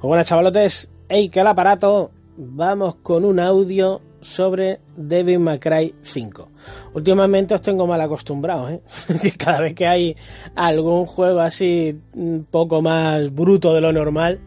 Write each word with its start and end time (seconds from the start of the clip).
Pues 0.00 0.08
bueno, 0.08 0.24
chavalotes, 0.24 0.88
¡Ey, 1.10 1.28
que 1.28 1.40
el 1.40 1.46
aparato! 1.46 2.10
Vamos 2.38 2.96
con 3.02 3.22
un 3.22 3.38
audio 3.38 4.00
sobre 4.22 4.80
Devil 4.96 5.40
May 5.40 5.58
Cry 5.58 5.94
5. 6.00 6.48
Últimamente 6.94 7.52
os 7.52 7.60
tengo 7.60 7.86
mal 7.86 8.00
acostumbrados, 8.00 8.70
¿eh? 8.70 8.80
que 9.20 9.32
cada 9.32 9.60
vez 9.60 9.74
que 9.74 9.86
hay 9.86 10.16
algún 10.54 11.04
juego 11.04 11.40
así 11.40 12.00
un 12.14 12.46
poco 12.50 12.80
más 12.80 13.30
bruto 13.34 13.74
de 13.74 13.82
lo 13.82 13.92
normal, 13.92 14.40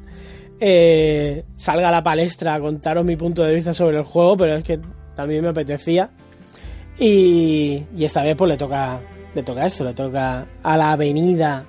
eh, 0.59 1.45
salga 1.55 1.89
a 1.89 1.91
la 1.91 2.01
palestra 2.01 2.55
a 2.55 2.59
contaros 2.59 3.05
mi 3.05 3.15
punto 3.15 3.43
de 3.43 3.53
vista 3.53 3.73
sobre 3.73 3.97
el 3.97 4.05
juego, 4.05 4.35
pero 4.35 4.55
es 4.55 4.63
que 4.63 4.79
también 5.13 5.43
me 5.43 5.49
apetecía. 5.49 6.09
Y, 6.97 7.83
y 7.95 8.03
esta 8.03 8.23
vez 8.23 8.35
pues 8.35 8.49
le 8.49 8.57
toca, 8.57 8.99
le 9.35 9.43
toca 9.43 9.67
eso, 9.67 9.83
le 9.83 9.93
toca 9.93 10.47
a 10.63 10.77
la 10.77 10.93
avenida, 10.93 11.67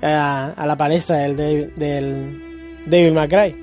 a, 0.00 0.64
la 0.66 0.76
palestra 0.78 1.18
del 1.18 2.43
Devil 2.86 3.12
May. 3.12 3.56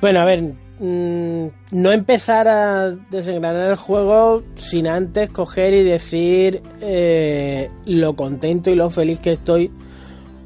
Bueno, 0.00 0.20
a 0.20 0.24
ver, 0.24 0.42
mmm, 0.78 1.46
no 1.72 1.92
empezar 1.92 2.48
a 2.48 2.90
desengranar 3.10 3.70
el 3.70 3.76
juego 3.76 4.42
sin 4.54 4.86
antes 4.86 5.30
coger 5.30 5.74
y 5.74 5.82
decir 5.82 6.62
eh, 6.80 7.70
lo 7.86 8.16
contento 8.16 8.70
y 8.70 8.74
lo 8.74 8.90
feliz 8.90 9.20
que 9.20 9.32
estoy 9.32 9.70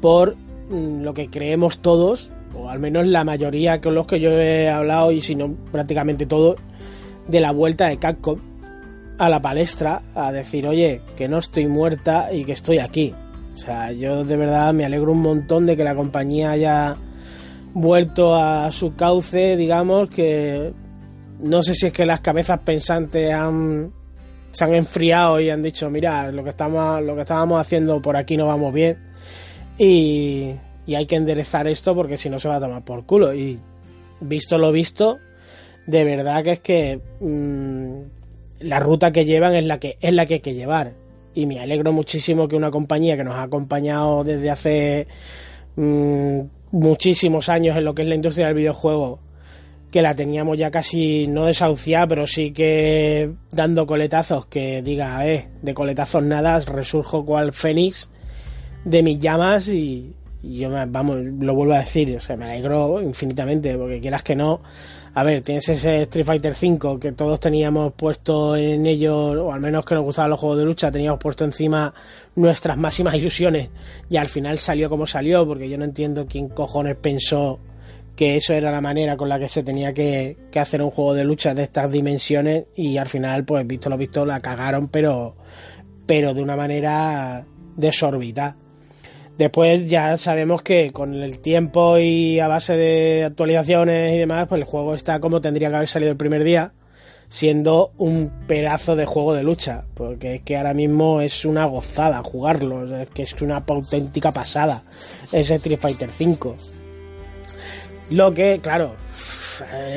por 0.01 0.35
mmm, 0.69 1.01
lo 1.01 1.13
que 1.13 1.29
creemos 1.29 1.79
todos, 1.79 2.31
o 2.53 2.69
al 2.69 2.79
menos 2.79 3.07
la 3.07 3.23
mayoría 3.23 3.81
con 3.81 3.95
los 3.95 4.07
que 4.07 4.19
yo 4.19 4.31
he 4.31 4.69
hablado, 4.69 5.11
y 5.11 5.21
si 5.21 5.35
no 5.35 5.53
prácticamente 5.71 6.25
todos, 6.25 6.57
de 7.27 7.39
la 7.39 7.51
vuelta 7.51 7.87
de 7.87 7.97
Capcom 7.97 8.39
a 9.17 9.29
la 9.29 9.41
palestra 9.41 10.01
a 10.13 10.31
decir, 10.31 10.67
oye, 10.67 11.01
que 11.15 11.27
no 11.27 11.39
estoy 11.39 11.67
muerta 11.67 12.33
y 12.33 12.43
que 12.43 12.51
estoy 12.51 12.79
aquí. 12.79 13.13
O 13.53 13.57
sea, 13.57 13.93
yo 13.93 14.25
de 14.25 14.35
verdad 14.35 14.73
me 14.73 14.83
alegro 14.83 15.13
un 15.13 15.21
montón 15.21 15.65
de 15.65 15.77
que 15.77 15.83
la 15.83 15.95
compañía 15.95 16.51
haya 16.51 16.97
vuelto 17.75 18.33
a 18.35 18.71
su 18.71 18.95
cauce, 18.95 19.57
digamos, 19.57 20.09
que 20.09 20.73
no 21.39 21.61
sé 21.61 21.75
si 21.75 21.87
es 21.87 21.93
que 21.93 22.05
las 22.05 22.21
cabezas 22.21 22.59
pensantes 22.59 23.31
han, 23.33 23.91
se 24.51 24.63
han 24.63 24.73
enfriado 24.73 25.39
y 25.41 25.49
han 25.49 25.61
dicho, 25.61 25.89
mira, 25.89 26.31
lo 26.31 26.43
que 26.43 26.51
estamos, 26.51 27.03
lo 27.03 27.15
que 27.15 27.21
estábamos 27.21 27.59
haciendo 27.59 28.01
por 28.01 28.15
aquí 28.15 28.37
no 28.37 28.47
vamos 28.47 28.73
bien 28.73 28.97
y, 29.77 30.51
y 30.87 30.95
hay 30.95 31.05
que 31.05 31.17
enderezar 31.17 31.67
esto 31.67 31.93
porque 31.93 32.17
si 32.17 32.29
no 32.29 32.39
se 32.39 32.47
va 32.47 32.55
a 32.55 32.59
tomar 32.61 32.83
por 32.83 33.05
culo. 33.05 33.33
Y 33.33 33.59
visto 34.21 34.57
lo 34.57 34.71
visto, 34.71 35.17
de 35.85 36.03
verdad 36.05 36.43
que 36.43 36.51
es 36.51 36.59
que 36.59 37.01
mmm, 37.19 38.03
la 38.61 38.79
ruta 38.79 39.11
que 39.11 39.25
llevan 39.25 39.53
es 39.53 39.65
la 39.65 39.79
que 39.79 39.97
es 39.99 40.13
la 40.13 40.25
que 40.25 40.35
hay 40.35 40.39
que 40.39 40.53
llevar. 40.53 40.93
Y 41.33 41.45
me 41.45 41.59
alegro 41.59 41.91
muchísimo 41.91 42.47
que 42.47 42.55
una 42.55 42.71
compañía 42.71 43.17
que 43.17 43.25
nos 43.25 43.35
ha 43.35 43.43
acompañado 43.43 44.23
desde 44.23 44.49
hace 44.49 45.07
mmm, 45.75 46.39
muchísimos 46.75 47.47
años 47.47 47.77
en 47.77 47.85
lo 47.85 47.95
que 47.95 48.01
es 48.01 48.07
la 48.07 48.15
industria 48.15 48.47
del 48.47 48.55
videojuego, 48.55 49.19
que 49.91 50.01
la 50.01 50.13
teníamos 50.13 50.57
ya 50.57 50.69
casi 50.69 51.25
no 51.25 51.45
desahuciada, 51.45 52.05
pero 52.05 52.27
sí 52.27 52.51
que 52.51 53.31
dando 53.51 53.85
coletazos, 53.85 54.45
que 54.47 54.81
diga, 54.81 55.25
eh, 55.25 55.47
de 55.61 55.73
coletazos 55.73 56.23
nada, 56.23 56.59
resurjo 56.59 57.25
cual 57.25 57.53
fénix 57.53 58.09
de 58.83 59.03
mis 59.03 59.19
llamas 59.19 59.69
y, 59.69 60.13
y 60.43 60.57
yo, 60.57 60.69
vamos, 60.89 61.17
lo 61.17 61.55
vuelvo 61.55 61.73
a 61.73 61.79
decir, 61.79 62.13
o 62.17 62.19
sea, 62.19 62.35
me 62.35 62.45
alegro 62.45 63.01
infinitamente, 63.01 63.77
porque 63.77 64.01
quieras 64.01 64.23
que 64.23 64.35
no, 64.35 64.61
a 65.17 65.23
ver, 65.23 65.41
tienes 65.41 65.69
ese 65.69 66.01
Street 66.01 66.25
Fighter 66.25 66.51
V 66.51 66.99
que 66.99 67.13
todos 67.13 67.39
teníamos 67.39 67.93
puesto 67.93 68.57
en 68.57 68.85
ello, 68.85 69.45
o 69.45 69.53
al 69.53 69.61
menos 69.61 69.85
que 69.85 69.95
nos 69.95 70.03
gustaban 70.03 70.29
los 70.29 70.39
juegos 70.41 70.57
de 70.57 70.65
lucha, 70.65 70.91
teníamos 70.91 71.21
puesto 71.21 71.45
encima 71.45 71.93
nuestras 72.35 72.77
máximas 72.77 73.15
ilusiones 73.15 73.69
y 74.09 74.17
al 74.17 74.27
final 74.27 74.57
salió 74.57 74.89
como 74.89 75.07
salió, 75.07 75.47
porque 75.47 75.69
yo 75.69 75.77
no 75.77 75.85
entiendo 75.85 76.25
quién 76.27 76.49
cojones 76.49 76.97
pensó 76.97 77.61
que 78.17 78.35
eso 78.35 78.53
era 78.53 78.71
la 78.71 78.81
manera 78.81 79.15
con 79.15 79.29
la 79.29 79.39
que 79.39 79.47
se 79.47 79.63
tenía 79.63 79.93
que, 79.93 80.35
que 80.51 80.59
hacer 80.59 80.81
un 80.81 80.89
juego 80.89 81.13
de 81.13 81.23
lucha 81.23 81.53
de 81.53 81.63
estas 81.63 81.89
dimensiones 81.89 82.65
y 82.75 82.97
al 82.97 83.07
final, 83.07 83.45
pues 83.45 83.65
visto 83.65 83.89
lo 83.89 83.97
visto, 83.97 84.25
la 84.25 84.41
cagaron, 84.41 84.89
pero, 84.89 85.37
pero 86.05 86.33
de 86.33 86.41
una 86.41 86.57
manera 86.57 87.45
desorbitada. 87.77 88.57
Después 89.37 89.89
ya 89.89 90.15
sabemos 90.15 90.61
que 90.61 90.91
con 90.91 91.13
el 91.13 91.39
tiempo 91.39 91.97
y 91.97 92.39
a 92.39 92.47
base 92.47 92.77
de 92.77 93.25
actualizaciones 93.25 94.13
y 94.13 94.17
demás, 94.17 94.47
pues 94.47 94.59
el 94.59 94.65
juego 94.65 94.95
está 94.95 95.19
como 95.19 95.41
tendría 95.41 95.69
que 95.69 95.75
haber 95.75 95.87
salido 95.89 96.11
el 96.11 96.17
primer 96.17 96.45
día, 96.45 96.71
siendo 97.27 97.91
un 97.97 98.31
pedazo 98.47 98.95
de 98.95 99.05
juego 99.05 99.33
de 99.33 99.43
lucha, 99.43 99.81
porque 99.93 100.35
es 100.35 100.41
que 100.41 100.55
ahora 100.55 100.73
mismo 100.73 101.19
es 101.19 101.43
una 101.43 101.65
gozada 101.65 102.23
jugarlo, 102.23 103.01
es 103.01 103.09
que 103.09 103.23
es 103.23 103.41
una 103.41 103.57
auténtica 103.67 104.31
pasada 104.31 104.83
ese 105.33 105.55
Street 105.55 105.79
Fighter 105.81 106.09
V. 106.17 106.55
Lo 108.11 108.33
que, 108.33 108.59
claro, 108.61 108.95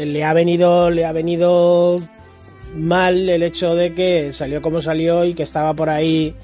le 0.05 0.25
ha 0.25 0.33
venido, 0.33 0.91
le 0.91 1.05
ha 1.05 1.13
venido 1.13 2.01
mal 2.75 3.29
el 3.29 3.45
hecho 3.45 3.77
de 3.77 3.95
que 3.95 4.33
salió 4.33 4.61
como 4.63 4.81
salió 4.81 5.25
y 5.25 5.35
que 5.35 5.45
estaba 5.45 5.75
por 5.75 5.91
ahí 5.91 6.35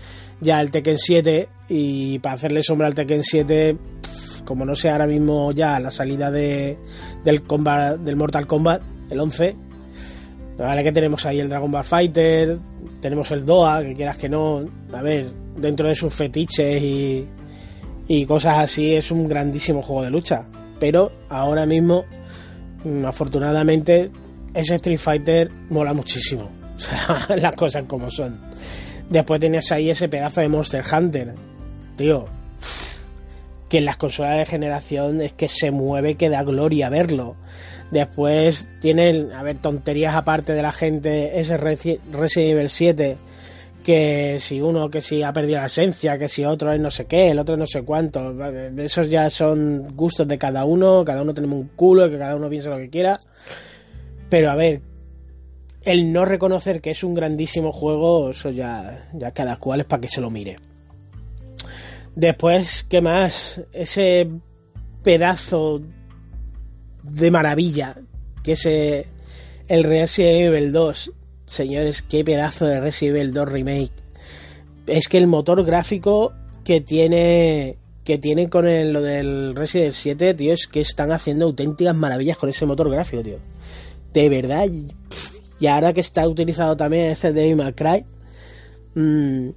ya 0.40 0.60
el 0.60 0.70
Tekken 0.70 0.98
7 0.98 1.48
y 1.76 2.20
para 2.20 2.36
hacerle 2.36 2.62
sombra 2.62 2.86
al 2.86 2.94
Tekken 2.94 3.24
7 3.24 3.76
como 4.44 4.64
no 4.64 4.76
sé 4.76 4.90
ahora 4.90 5.08
mismo 5.08 5.50
ya 5.50 5.80
la 5.80 5.90
salida 5.90 6.30
de, 6.30 6.78
del, 7.24 7.42
combat, 7.42 7.98
del 7.98 8.14
Mortal 8.14 8.46
Kombat 8.46 8.80
el 9.10 9.18
11 9.18 9.56
vale 10.56 10.84
que 10.84 10.92
tenemos 10.92 11.26
ahí 11.26 11.40
el 11.40 11.48
Dragon 11.48 11.72
Ball 11.72 11.82
Fighter 11.82 12.58
tenemos 13.00 13.28
el 13.32 13.44
Doa 13.44 13.82
que 13.82 13.92
quieras 13.94 14.16
que 14.18 14.28
no 14.28 14.64
a 14.92 15.02
ver 15.02 15.26
dentro 15.56 15.88
de 15.88 15.96
sus 15.96 16.14
fetiches 16.14 16.80
y, 16.80 17.26
y 18.06 18.24
cosas 18.24 18.58
así 18.58 18.94
es 18.94 19.10
un 19.10 19.26
grandísimo 19.26 19.82
juego 19.82 20.04
de 20.04 20.10
lucha 20.10 20.44
pero 20.78 21.10
ahora 21.28 21.66
mismo 21.66 22.04
afortunadamente 23.04 24.12
ese 24.54 24.76
Street 24.76 24.98
Fighter 24.98 25.50
mola 25.70 25.92
muchísimo 25.92 26.48
o 26.76 26.78
sea, 26.78 27.26
las 27.36 27.56
cosas 27.56 27.82
como 27.88 28.08
son 28.12 28.38
Después 29.10 29.40
tenías 29.40 29.70
ahí 29.70 29.90
ese 29.90 30.08
pedazo 30.08 30.40
de 30.40 30.48
Monster 30.48 30.82
Hunter. 30.90 31.34
Tío, 31.96 32.26
que 33.68 33.78
en 33.78 33.84
las 33.84 33.96
consolas 33.96 34.38
de 34.38 34.46
generación 34.46 35.20
es 35.20 35.32
que 35.32 35.48
se 35.48 35.70
mueve 35.70 36.16
que 36.16 36.28
da 36.28 36.42
gloria 36.42 36.88
verlo. 36.88 37.36
Después 37.90 38.68
tiene, 38.80 39.28
a 39.34 39.42
ver, 39.42 39.58
tonterías 39.58 40.14
aparte 40.14 40.52
de 40.52 40.62
la 40.62 40.72
gente, 40.72 41.38
ese 41.38 41.56
Resident 41.56 42.00
Evil 42.36 42.68
7, 42.68 43.16
que 43.84 44.38
si 44.40 44.60
uno 44.60 44.88
que 44.88 45.00
si 45.00 45.22
ha 45.22 45.32
perdido 45.32 45.58
la 45.58 45.66
esencia, 45.66 46.18
que 46.18 46.28
si 46.28 46.44
otro 46.44 46.72
es 46.72 46.80
no 46.80 46.90
sé 46.90 47.04
qué, 47.04 47.30
el 47.30 47.38
otro 47.38 47.56
no 47.56 47.66
sé 47.66 47.82
cuánto. 47.82 48.34
Esos 48.78 49.08
ya 49.08 49.30
son 49.30 49.94
gustos 49.94 50.26
de 50.26 50.38
cada 50.38 50.64
uno, 50.64 51.04
cada 51.04 51.22
uno 51.22 51.34
tenemos 51.34 51.58
un 51.60 51.68
culo, 51.76 52.10
que 52.10 52.18
cada 52.18 52.34
uno 52.34 52.48
piensa 52.48 52.70
lo 52.70 52.78
que 52.78 52.90
quiera. 52.90 53.16
Pero 54.28 54.50
a 54.50 54.56
ver, 54.56 54.80
el 55.82 56.12
no 56.12 56.24
reconocer 56.24 56.80
que 56.80 56.90
es 56.90 57.04
un 57.04 57.14
grandísimo 57.14 57.72
juego, 57.72 58.30
eso 58.30 58.50
ya, 58.50 59.08
ya 59.12 59.30
cada 59.32 59.56
cual 59.56 59.80
es 59.80 59.86
para 59.86 60.00
que 60.00 60.08
se 60.08 60.20
lo 60.20 60.30
mire. 60.30 60.56
Después, 62.16 62.86
¿qué 62.88 63.00
más? 63.00 63.60
Ese 63.72 64.28
pedazo 65.02 65.82
de 67.02 67.30
maravilla 67.30 67.96
que 68.42 68.52
es 68.52 68.66
el 68.66 69.82
Resident 69.82 70.54
Evil 70.54 70.70
2. 70.70 71.12
Señores, 71.46 72.02
qué 72.02 72.24
pedazo 72.24 72.66
de 72.66 72.80
Resident 72.80 73.16
Evil 73.16 73.32
2 73.32 73.48
Remake. 73.48 73.92
Es 74.86 75.08
que 75.08 75.18
el 75.18 75.26
motor 75.26 75.64
gráfico 75.64 76.32
que 76.62 76.80
tiene 76.80 77.78
que 78.04 78.18
tienen 78.18 78.50
con 78.50 78.66
el, 78.66 78.92
lo 78.92 79.00
del 79.00 79.54
Resident 79.54 79.94
7, 79.94 80.34
tío, 80.34 80.52
es 80.52 80.66
que 80.66 80.82
están 80.82 81.10
haciendo 81.10 81.46
auténticas 81.46 81.96
maravillas 81.96 82.36
con 82.36 82.50
ese 82.50 82.66
motor 82.66 82.90
gráfico, 82.90 83.22
tío. 83.22 83.38
De 84.12 84.28
verdad, 84.28 84.68
y 85.58 85.66
ahora 85.66 85.94
que 85.94 86.02
está 86.02 86.28
utilizado 86.28 86.76
también 86.76 87.04
ese 87.04 87.32
de 87.32 87.72
Cry, 87.74 88.04
mmm, 88.94 89.48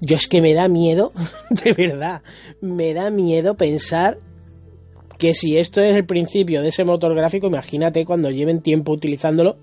yo 0.00 0.16
es 0.16 0.28
que 0.28 0.40
me 0.40 0.54
da 0.54 0.68
miedo, 0.68 1.12
de 1.50 1.72
verdad, 1.72 2.22
me 2.60 2.94
da 2.94 3.10
miedo 3.10 3.56
pensar 3.56 4.18
que 5.18 5.34
si 5.34 5.58
esto 5.58 5.80
es 5.80 5.96
el 5.96 6.06
principio 6.06 6.62
de 6.62 6.68
ese 6.68 6.84
motor 6.84 7.14
gráfico, 7.14 7.48
imagínate 7.48 8.04
cuando 8.04 8.30
lleven 8.30 8.62
tiempo 8.62 8.92
utilizándolo, 8.92 9.58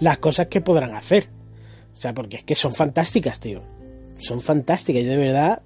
las 0.00 0.18
cosas 0.18 0.46
que 0.46 0.60
podrán 0.60 0.94
hacer. 0.94 1.28
O 1.92 1.96
sea, 1.96 2.14
porque 2.14 2.36
es 2.36 2.44
que 2.44 2.54
son 2.54 2.72
fantásticas, 2.72 3.38
tío. 3.38 3.62
Son 4.16 4.40
fantásticas. 4.40 5.02
Y 5.02 5.06
de 5.06 5.16
verdad, 5.18 5.62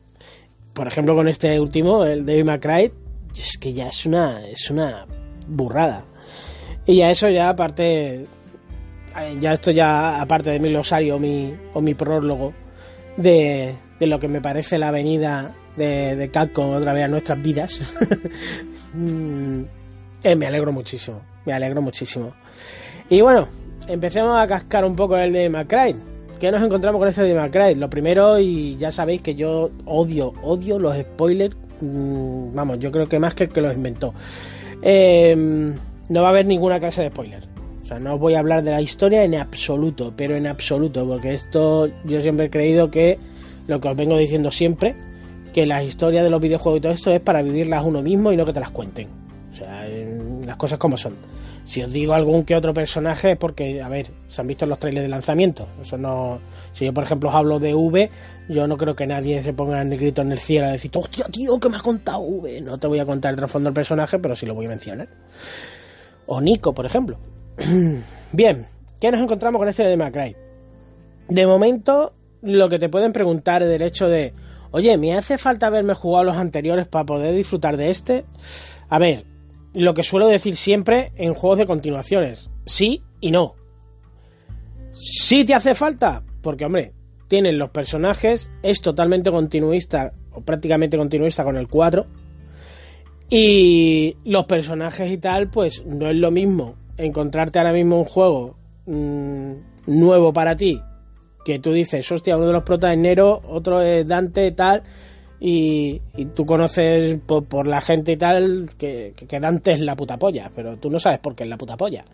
por 0.72 0.88
ejemplo, 0.88 1.14
con 1.14 1.28
este 1.28 1.60
último, 1.60 2.04
el 2.04 2.26
David 2.26 2.44
McCray, 2.44 2.92
es 3.36 3.56
que 3.58 3.72
ya 3.72 3.88
es 3.88 4.04
una, 4.04 4.44
es 4.48 4.68
una 4.68 5.06
burrada. 5.46 6.04
Y 6.86 6.96
ya 6.96 7.10
eso 7.12 7.28
ya 7.28 7.50
aparte, 7.50 8.26
ya 9.40 9.52
esto 9.52 9.70
ya 9.70 10.20
aparte 10.20 10.50
de 10.50 10.58
mi 10.58 10.70
glosario 10.70 11.20
mi, 11.20 11.54
o 11.72 11.80
mi 11.80 11.94
prólogo 11.94 12.52
de, 13.16 13.74
de 13.98 14.06
lo 14.06 14.18
que 14.18 14.28
me 14.28 14.40
parece 14.40 14.78
la 14.78 14.88
avenida 14.88 15.54
de, 15.76 16.16
de 16.16 16.30
Capcom 16.30 16.72
otra 16.72 16.92
vez 16.92 17.04
a 17.04 17.08
nuestras 17.08 17.40
vidas, 17.42 17.94
mm, 18.94 19.60
eh, 20.24 20.36
me 20.36 20.46
alegro 20.46 20.72
muchísimo, 20.72 21.20
me 21.44 21.52
alegro 21.52 21.82
muchísimo. 21.82 22.32
Y 23.08 23.20
bueno, 23.20 23.46
empecemos 23.88 24.38
a 24.38 24.46
cascar 24.46 24.84
un 24.84 24.96
poco 24.96 25.16
el 25.16 25.32
de 25.32 25.48
McCray. 25.48 25.94
¿Qué 26.40 26.50
nos 26.50 26.62
encontramos 26.62 26.98
con 26.98 27.08
ese 27.08 27.22
de 27.22 27.34
McCray? 27.34 27.74
Lo 27.76 27.88
primero, 27.88 28.38
y 28.38 28.76
ya 28.76 28.90
sabéis 28.90 29.22
que 29.22 29.34
yo 29.34 29.70
odio, 29.86 30.34
odio 30.42 30.78
los 30.78 30.96
spoilers. 30.96 31.56
Mm, 31.80 32.54
vamos, 32.54 32.78
yo 32.78 32.90
creo 32.90 33.08
que 33.08 33.18
más 33.18 33.34
que 33.34 33.44
el 33.44 33.50
que 33.50 33.60
los 33.60 33.74
inventó. 33.74 34.14
Em, 34.82 35.74
no 36.08 36.22
va 36.22 36.28
a 36.28 36.30
haber 36.30 36.46
ninguna 36.46 36.78
clase 36.78 37.02
de 37.02 37.08
spoiler. 37.08 37.55
O 37.86 37.88
sea, 37.88 38.00
no 38.00 38.18
voy 38.18 38.34
a 38.34 38.40
hablar 38.40 38.64
de 38.64 38.72
la 38.72 38.80
historia 38.80 39.22
en 39.22 39.36
absoluto, 39.36 40.12
pero 40.16 40.34
en 40.34 40.48
absoluto, 40.48 41.06
porque 41.06 41.34
esto 41.34 41.88
yo 42.04 42.20
siempre 42.20 42.46
he 42.46 42.50
creído 42.50 42.90
que 42.90 43.16
lo 43.68 43.80
que 43.80 43.86
os 43.86 43.96
vengo 43.96 44.18
diciendo 44.18 44.50
siempre, 44.50 44.96
que 45.54 45.66
la 45.66 45.84
historia 45.84 46.24
de 46.24 46.28
los 46.28 46.40
videojuegos 46.40 46.78
y 46.78 46.80
todo 46.80 46.92
esto 46.92 47.12
es 47.12 47.20
para 47.20 47.42
vivirlas 47.42 47.84
uno 47.84 48.02
mismo 48.02 48.32
y 48.32 48.36
no 48.36 48.44
que 48.44 48.52
te 48.52 48.58
las 48.58 48.72
cuenten. 48.72 49.06
O 49.52 49.54
sea, 49.54 49.86
las 50.44 50.56
cosas 50.56 50.80
como 50.80 50.96
son. 50.96 51.14
Si 51.64 51.80
os 51.80 51.92
digo 51.92 52.14
algún 52.14 52.42
que 52.42 52.56
otro 52.56 52.74
personaje 52.74 53.30
es 53.30 53.38
porque, 53.38 53.80
a 53.80 53.88
ver, 53.88 54.08
se 54.26 54.40
han 54.40 54.48
visto 54.48 54.66
los 54.66 54.80
trailers 54.80 55.04
de 55.04 55.08
lanzamiento. 55.08 55.68
Eso 55.80 55.96
no. 55.96 56.40
Si 56.72 56.86
yo, 56.86 56.92
por 56.92 57.04
ejemplo, 57.04 57.28
os 57.28 57.36
hablo 57.36 57.60
de 57.60 57.72
V, 57.72 58.10
yo 58.48 58.66
no 58.66 58.76
creo 58.76 58.96
que 58.96 59.06
nadie 59.06 59.44
se 59.44 59.52
ponga 59.52 59.80
en 59.80 59.92
el 59.92 59.98
grito 60.00 60.22
en 60.22 60.32
el 60.32 60.38
cielo 60.38 60.66
a 60.66 60.70
decir, 60.70 60.90
hostia, 60.92 61.26
tío, 61.26 61.60
que 61.60 61.68
me 61.68 61.76
ha 61.76 61.82
contado 61.82 62.18
V. 62.18 62.62
No 62.62 62.78
te 62.78 62.88
voy 62.88 62.98
a 62.98 63.06
contar 63.06 63.30
el 63.30 63.36
trasfondo 63.36 63.68
del 63.68 63.74
personaje, 63.74 64.18
pero 64.18 64.34
sí 64.34 64.44
lo 64.44 64.54
voy 64.54 64.66
a 64.66 64.70
mencionar. 64.70 65.06
O 66.26 66.40
Nico, 66.40 66.74
por 66.74 66.84
ejemplo. 66.84 67.35
Bien, 68.32 68.66
¿qué 69.00 69.10
nos 69.10 69.20
encontramos 69.20 69.58
con 69.58 69.68
este 69.68 69.84
de 69.84 69.96
Macray? 69.96 70.36
De 71.28 71.46
momento, 71.46 72.14
lo 72.42 72.68
que 72.68 72.78
te 72.78 72.88
pueden 72.88 73.12
preguntar 73.12 73.62
es 73.62 73.70
el 73.70 73.82
hecho 73.82 74.08
de, 74.08 74.34
oye, 74.72 74.96
¿me 74.98 75.14
hace 75.14 75.38
falta 75.38 75.66
haberme 75.66 75.94
jugado 75.94 76.24
los 76.24 76.36
anteriores 76.36 76.86
para 76.86 77.06
poder 77.06 77.34
disfrutar 77.34 77.76
de 77.76 77.90
este? 77.90 78.24
A 78.88 78.98
ver, 78.98 79.24
lo 79.74 79.94
que 79.94 80.02
suelo 80.02 80.28
decir 80.28 80.56
siempre 80.56 81.12
en 81.16 81.34
juegos 81.34 81.58
de 81.58 81.66
continuaciones, 81.66 82.50
sí 82.66 83.02
y 83.20 83.30
no. 83.30 83.54
Sí 84.92 85.44
te 85.44 85.54
hace 85.54 85.74
falta, 85.74 86.22
porque 86.42 86.64
hombre, 86.64 86.92
tienen 87.28 87.58
los 87.58 87.70
personajes, 87.70 88.50
es 88.62 88.80
totalmente 88.80 89.30
continuista 89.30 90.12
o 90.32 90.42
prácticamente 90.42 90.98
continuista 90.98 91.42
con 91.42 91.56
el 91.56 91.68
4. 91.68 92.06
Y 93.28 94.16
los 94.24 94.44
personajes 94.44 95.10
y 95.10 95.18
tal, 95.18 95.50
pues 95.50 95.84
no 95.84 96.08
es 96.08 96.14
lo 96.14 96.30
mismo 96.30 96.76
encontrarte 96.96 97.58
ahora 97.58 97.72
mismo 97.72 97.98
un 97.98 98.04
juego 98.04 98.56
mmm, 98.86 99.52
nuevo 99.86 100.32
para 100.32 100.56
ti 100.56 100.80
que 101.46 101.60
tú 101.60 101.72
dices, 101.72 102.10
hostia, 102.10 102.36
uno 102.36 102.48
de 102.48 102.52
los 102.52 102.64
protas 102.64 102.92
es 102.92 102.98
Nero, 102.98 103.40
otro 103.48 103.80
es 103.80 104.04
Dante, 104.04 104.50
tal, 104.50 104.82
y, 105.38 106.00
tú 106.34 106.44
conoces 106.44 107.20
por, 107.24 107.44
por, 107.44 107.68
la 107.68 107.80
gente 107.80 108.12
y 108.12 108.16
tal 108.16 108.70
que, 108.76 109.14
que, 109.14 109.38
Dante 109.38 109.70
es 109.70 109.80
la 109.80 109.94
puta 109.94 110.18
polla, 110.18 110.50
pero 110.52 110.76
tú 110.76 110.90
no 110.90 110.98
sabes 110.98 111.20
por 111.20 111.36
qué 111.36 111.44
es 111.44 111.48
la 111.48 111.56
puta 111.56 111.76
polla. 111.76 112.04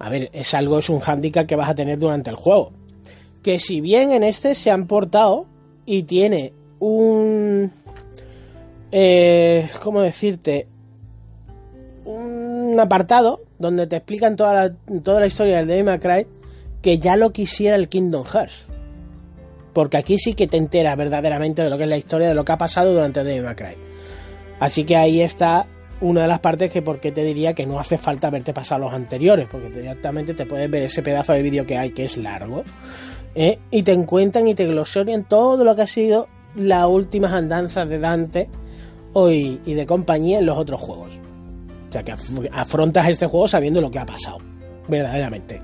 A 0.00 0.10
ver, 0.10 0.28
es 0.32 0.54
algo, 0.54 0.78
es 0.78 0.90
un 0.90 0.98
hándicap 0.98 1.46
que 1.46 1.54
vas 1.54 1.70
a 1.70 1.74
tener 1.76 2.00
durante 2.00 2.30
el 2.30 2.36
juego. 2.36 2.72
Que 3.44 3.60
si 3.60 3.80
bien 3.80 4.10
en 4.10 4.24
este 4.24 4.56
se 4.56 4.72
han 4.72 4.88
portado 4.88 5.46
y 5.86 6.02
tiene 6.02 6.52
un... 6.80 7.70
Eh, 8.90 9.68
¿Cómo 9.84 10.00
decirte? 10.00 10.66
Un 12.04 12.76
apartado 12.80 13.43
donde 13.58 13.86
te 13.86 13.96
explican 13.96 14.36
toda 14.36 14.52
la, 14.54 15.00
toda 15.00 15.20
la 15.20 15.26
historia 15.26 15.58
del 15.58 15.66
Devil 15.66 15.84
May 15.84 15.98
Cry 15.98 16.26
que 16.82 16.98
ya 16.98 17.16
lo 17.16 17.32
quisiera 17.32 17.76
el 17.76 17.88
Kingdom 17.88 18.24
Hearts. 18.24 18.66
Porque 19.72 19.96
aquí 19.96 20.18
sí 20.18 20.34
que 20.34 20.46
te 20.46 20.56
enteras 20.56 20.96
verdaderamente 20.96 21.62
de 21.62 21.70
lo 21.70 21.76
que 21.76 21.84
es 21.84 21.88
la 21.88 21.96
historia, 21.96 22.28
de 22.28 22.34
lo 22.34 22.44
que 22.44 22.52
ha 22.52 22.58
pasado 22.58 22.92
durante 22.92 23.24
Devil 23.24 23.44
May 23.44 23.54
Cry. 23.54 23.76
Así 24.60 24.84
que 24.84 24.96
ahí 24.96 25.20
está 25.20 25.66
una 26.00 26.22
de 26.22 26.28
las 26.28 26.40
partes 26.40 26.70
que 26.70 26.82
porque 26.82 27.12
te 27.12 27.24
diría 27.24 27.54
que 27.54 27.66
no 27.66 27.78
hace 27.78 27.96
falta 27.96 28.30
verte 28.30 28.52
pasar 28.52 28.80
los 28.80 28.92
anteriores, 28.92 29.46
porque 29.50 29.70
directamente 29.70 30.34
te 30.34 30.46
puedes 30.46 30.70
ver 30.70 30.84
ese 30.84 31.02
pedazo 31.02 31.32
de 31.32 31.42
vídeo 31.42 31.66
que 31.66 31.78
hay 31.78 31.90
que 31.90 32.04
es 32.04 32.16
largo, 32.16 32.64
¿eh? 33.34 33.58
y 33.70 33.82
te 33.82 33.92
encuentran 33.92 34.46
y 34.48 34.54
te 34.54 34.66
glosorian 34.66 35.24
todo 35.24 35.64
lo 35.64 35.74
que 35.74 35.82
ha 35.82 35.86
sido 35.86 36.28
las 36.56 36.86
últimas 36.86 37.32
andanzas 37.32 37.88
de 37.88 37.98
Dante 37.98 38.48
hoy 39.12 39.60
y 39.64 39.74
de 39.74 39.86
compañía 39.86 40.38
en 40.40 40.46
los 40.46 40.58
otros 40.58 40.80
juegos. 40.80 41.18
Sea 41.94 42.02
que 42.02 42.12
afrontas 42.50 43.08
este 43.08 43.28
juego 43.28 43.46
sabiendo 43.46 43.80
lo 43.80 43.88
que 43.88 44.00
ha 44.00 44.04
pasado, 44.04 44.38
verdaderamente. 44.88 45.62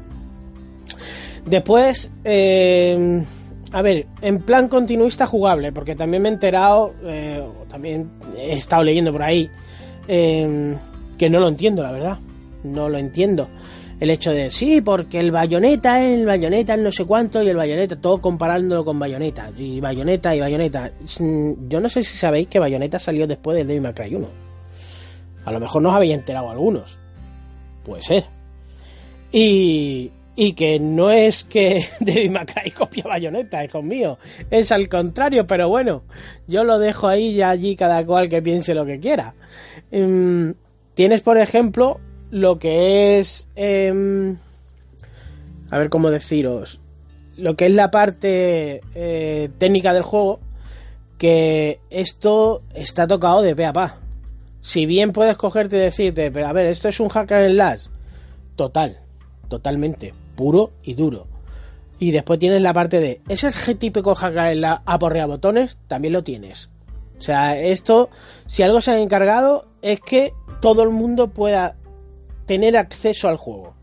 Después, 1.44 2.08
eh, 2.22 3.24
a 3.72 3.82
ver, 3.82 4.06
en 4.22 4.40
plan 4.42 4.68
continuista 4.68 5.26
jugable, 5.26 5.72
porque 5.72 5.96
también 5.96 6.22
me 6.22 6.28
he 6.28 6.32
enterado, 6.32 6.94
eh, 7.02 7.44
también 7.68 8.12
he 8.36 8.52
estado 8.52 8.84
leyendo 8.84 9.10
por 9.10 9.24
ahí, 9.24 9.50
eh, 10.06 10.76
que 11.18 11.28
no 11.28 11.40
lo 11.40 11.48
entiendo, 11.48 11.82
la 11.82 11.90
verdad. 11.90 12.18
No 12.62 12.88
lo 12.88 12.98
entiendo. 12.98 13.48
El 13.98 14.10
hecho 14.10 14.30
de, 14.30 14.52
sí, 14.52 14.80
porque 14.82 15.18
el 15.18 15.32
bayoneta, 15.32 16.00
el 16.00 16.26
bayoneta, 16.26 16.74
el 16.74 16.84
no 16.84 16.92
sé 16.92 17.06
cuánto, 17.06 17.42
y 17.42 17.48
el 17.48 17.56
bayoneta, 17.56 17.96
todo 17.96 18.20
comparándolo 18.20 18.84
con 18.84 19.00
bayoneta, 19.00 19.50
y 19.58 19.80
bayoneta 19.80 20.36
y 20.36 20.40
bayoneta. 20.40 20.92
Yo 21.68 21.80
no 21.80 21.88
sé 21.88 22.04
si 22.04 22.16
sabéis 22.16 22.46
que 22.46 22.60
bayoneta 22.60 23.00
salió 23.00 23.26
después 23.26 23.56
del 23.56 23.66
Devil 23.66 23.82
May 23.82 23.94
Cry 23.94 24.14
1. 24.14 24.49
A 25.50 25.52
lo 25.52 25.58
mejor 25.58 25.82
no 25.82 25.88
os 25.88 25.96
habéis 25.96 26.14
enterado 26.14 26.48
algunos. 26.48 26.96
Puede 27.82 28.02
ser. 28.02 28.24
Y, 29.32 30.12
y 30.36 30.52
que 30.52 30.78
no 30.78 31.10
es 31.10 31.42
que 31.42 31.84
David 32.00 32.30
Macray 32.30 32.70
copia 32.70 33.02
Bayonetta, 33.02 33.64
hijo 33.64 33.82
mío, 33.82 34.16
es 34.48 34.70
al 34.70 34.88
contrario, 34.88 35.48
pero 35.48 35.68
bueno, 35.68 36.04
yo 36.46 36.62
lo 36.62 36.78
dejo 36.78 37.08
ahí 37.08 37.30
y 37.30 37.42
allí 37.42 37.74
cada 37.74 38.06
cual 38.06 38.28
que 38.28 38.40
piense 38.40 38.76
lo 38.76 38.86
que 38.86 39.00
quiera. 39.00 39.34
Um, 39.90 40.54
tienes, 40.94 41.20
por 41.22 41.36
ejemplo, 41.36 41.98
lo 42.30 42.60
que 42.60 43.18
es... 43.18 43.48
Um, 43.56 44.36
a 45.68 45.78
ver 45.78 45.90
cómo 45.90 46.10
deciros. 46.10 46.78
Lo 47.36 47.56
que 47.56 47.66
es 47.66 47.74
la 47.74 47.90
parte 47.90 48.82
eh, 48.94 49.50
técnica 49.58 49.92
del 49.94 50.04
juego, 50.04 50.38
que 51.18 51.80
esto 51.90 52.62
está 52.72 53.08
tocado 53.08 53.42
de 53.42 53.56
pe 53.56 53.66
a 53.66 53.72
pa. 53.72 53.96
Si 54.60 54.86
bien 54.86 55.12
puedes 55.12 55.36
cogerte 55.36 55.76
y 55.76 55.80
decirte, 55.80 56.30
pero 56.30 56.48
a 56.48 56.52
ver, 56.52 56.66
esto 56.66 56.88
es 56.88 57.00
un 57.00 57.08
hacker 57.08 57.42
en 57.42 57.56
las, 57.56 57.90
total, 58.56 58.98
totalmente, 59.48 60.14
puro 60.36 60.72
y 60.82 60.94
duro. 60.94 61.26
Y 61.98 62.12
después 62.12 62.38
tienes 62.38 62.62
la 62.62 62.72
parte 62.72 63.00
de, 63.00 63.20
¿es 63.28 63.44
el 63.44 63.76
típico 63.76 64.14
hacker 64.14 64.52
en 64.52 64.62
la 64.62 64.82
aporrea 64.84 65.26
botones? 65.26 65.78
También 65.86 66.12
lo 66.12 66.24
tienes. 66.24 66.70
O 67.18 67.22
sea, 67.22 67.58
esto, 67.58 68.08
si 68.46 68.62
algo 68.62 68.80
se 68.80 68.92
ha 68.92 68.98
encargado, 68.98 69.66
es 69.82 70.00
que 70.00 70.32
todo 70.60 70.82
el 70.82 70.90
mundo 70.90 71.28
pueda 71.28 71.76
tener 72.46 72.76
acceso 72.76 73.28
al 73.28 73.36
juego. 73.36 73.74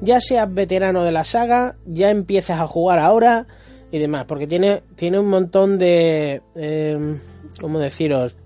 Ya 0.00 0.20
seas 0.20 0.52
veterano 0.52 1.04
de 1.04 1.12
la 1.12 1.24
saga, 1.24 1.76
ya 1.86 2.10
empiezas 2.10 2.60
a 2.60 2.66
jugar 2.66 2.98
ahora 2.98 3.46
y 3.92 3.98
demás, 3.98 4.24
porque 4.26 4.46
tiene, 4.46 4.82
tiene 4.96 5.18
un 5.18 5.28
montón 5.28 5.78
de... 5.78 6.42
Eh, 6.54 7.18
¿Cómo 7.60 7.78
deciros? 7.78 8.36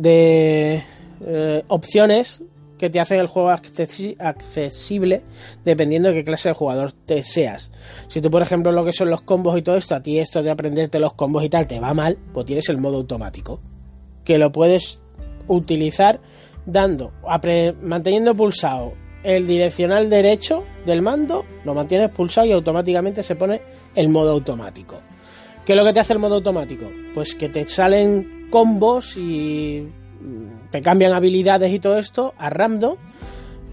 De 0.00 0.82
eh, 1.24 1.62
opciones 1.68 2.42
que 2.82 2.90
te 2.90 2.98
hacen 2.98 3.20
el 3.20 3.28
juego 3.28 3.50
accesible 3.50 5.22
dependiendo 5.64 6.08
de 6.08 6.16
qué 6.16 6.24
clase 6.24 6.48
de 6.48 6.54
jugador 6.56 6.90
te 6.90 7.22
seas. 7.22 7.70
Si 8.08 8.20
tú, 8.20 8.28
por 8.28 8.42
ejemplo, 8.42 8.72
lo 8.72 8.84
que 8.84 8.92
son 8.92 9.08
los 9.08 9.22
combos 9.22 9.56
y 9.56 9.62
todo 9.62 9.76
esto, 9.76 9.94
a 9.94 10.02
ti 10.02 10.18
esto 10.18 10.42
de 10.42 10.50
aprenderte 10.50 10.98
los 10.98 11.12
combos 11.12 11.44
y 11.44 11.48
tal 11.48 11.68
te 11.68 11.78
va 11.78 11.94
mal, 11.94 12.18
pues 12.32 12.44
tienes 12.46 12.68
el 12.70 12.78
modo 12.78 12.96
automático, 12.96 13.60
que 14.24 14.36
lo 14.36 14.50
puedes 14.50 14.98
utilizar 15.46 16.18
dando, 16.66 17.12
manteniendo 17.82 18.34
pulsado 18.34 18.94
el 19.22 19.46
direccional 19.46 20.10
derecho 20.10 20.64
del 20.84 21.02
mando, 21.02 21.44
lo 21.64 21.74
mantienes 21.74 22.10
pulsado 22.10 22.48
y 22.48 22.52
automáticamente 22.52 23.22
se 23.22 23.36
pone 23.36 23.62
el 23.94 24.08
modo 24.08 24.32
automático. 24.32 25.00
¿Qué 25.64 25.74
es 25.74 25.78
lo 25.78 25.84
que 25.84 25.92
te 25.92 26.00
hace 26.00 26.14
el 26.14 26.18
modo 26.18 26.34
automático? 26.36 26.90
Pues 27.14 27.36
que 27.36 27.48
te 27.48 27.68
salen 27.68 28.41
combos 28.52 29.16
y 29.16 29.88
te 30.70 30.82
cambian 30.82 31.14
habilidades 31.14 31.72
y 31.72 31.80
todo 31.80 31.98
esto 31.98 32.34
a 32.38 32.50
random 32.50 32.96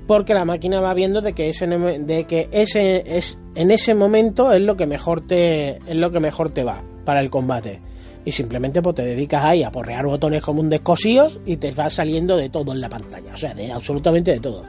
porque 0.07 0.33
la 0.33 0.45
máquina 0.45 0.79
va 0.79 0.93
viendo 0.95 1.21
de 1.21 1.33
que 1.33 1.49
ese 1.49 1.67
de 1.67 2.23
que 2.23 2.49
ese 2.51 3.03
es 3.17 3.37
en 3.53 3.69
ese 3.69 3.93
momento 3.93 4.51
es 4.53 4.61
lo 4.61 4.75
que 4.75 4.87
mejor 4.87 5.21
te 5.27 5.77
es 5.77 5.95
lo 5.95 6.09
que 6.11 6.19
mejor 6.19 6.49
te 6.49 6.63
va 6.63 6.81
para 7.05 7.19
el 7.19 7.29
combate 7.29 7.81
y 8.25 8.31
simplemente 8.31 8.81
pues 8.81 8.95
te 8.95 9.05
dedicas 9.05 9.43
ahí 9.43 9.63
a 9.63 9.71
porrear 9.71 10.05
botones 10.05 10.41
como 10.41 10.61
un 10.61 10.69
descosíos 10.69 11.39
y 11.45 11.57
te 11.57 11.71
va 11.71 11.89
saliendo 11.89 12.37
de 12.37 12.49
todo 12.49 12.71
en 12.71 12.81
la 12.81 12.89
pantalla, 12.89 13.33
o 13.33 13.37
sea, 13.37 13.53
de 13.53 13.71
absolutamente 13.71 14.31
de 14.31 14.39
todo. 14.39 14.63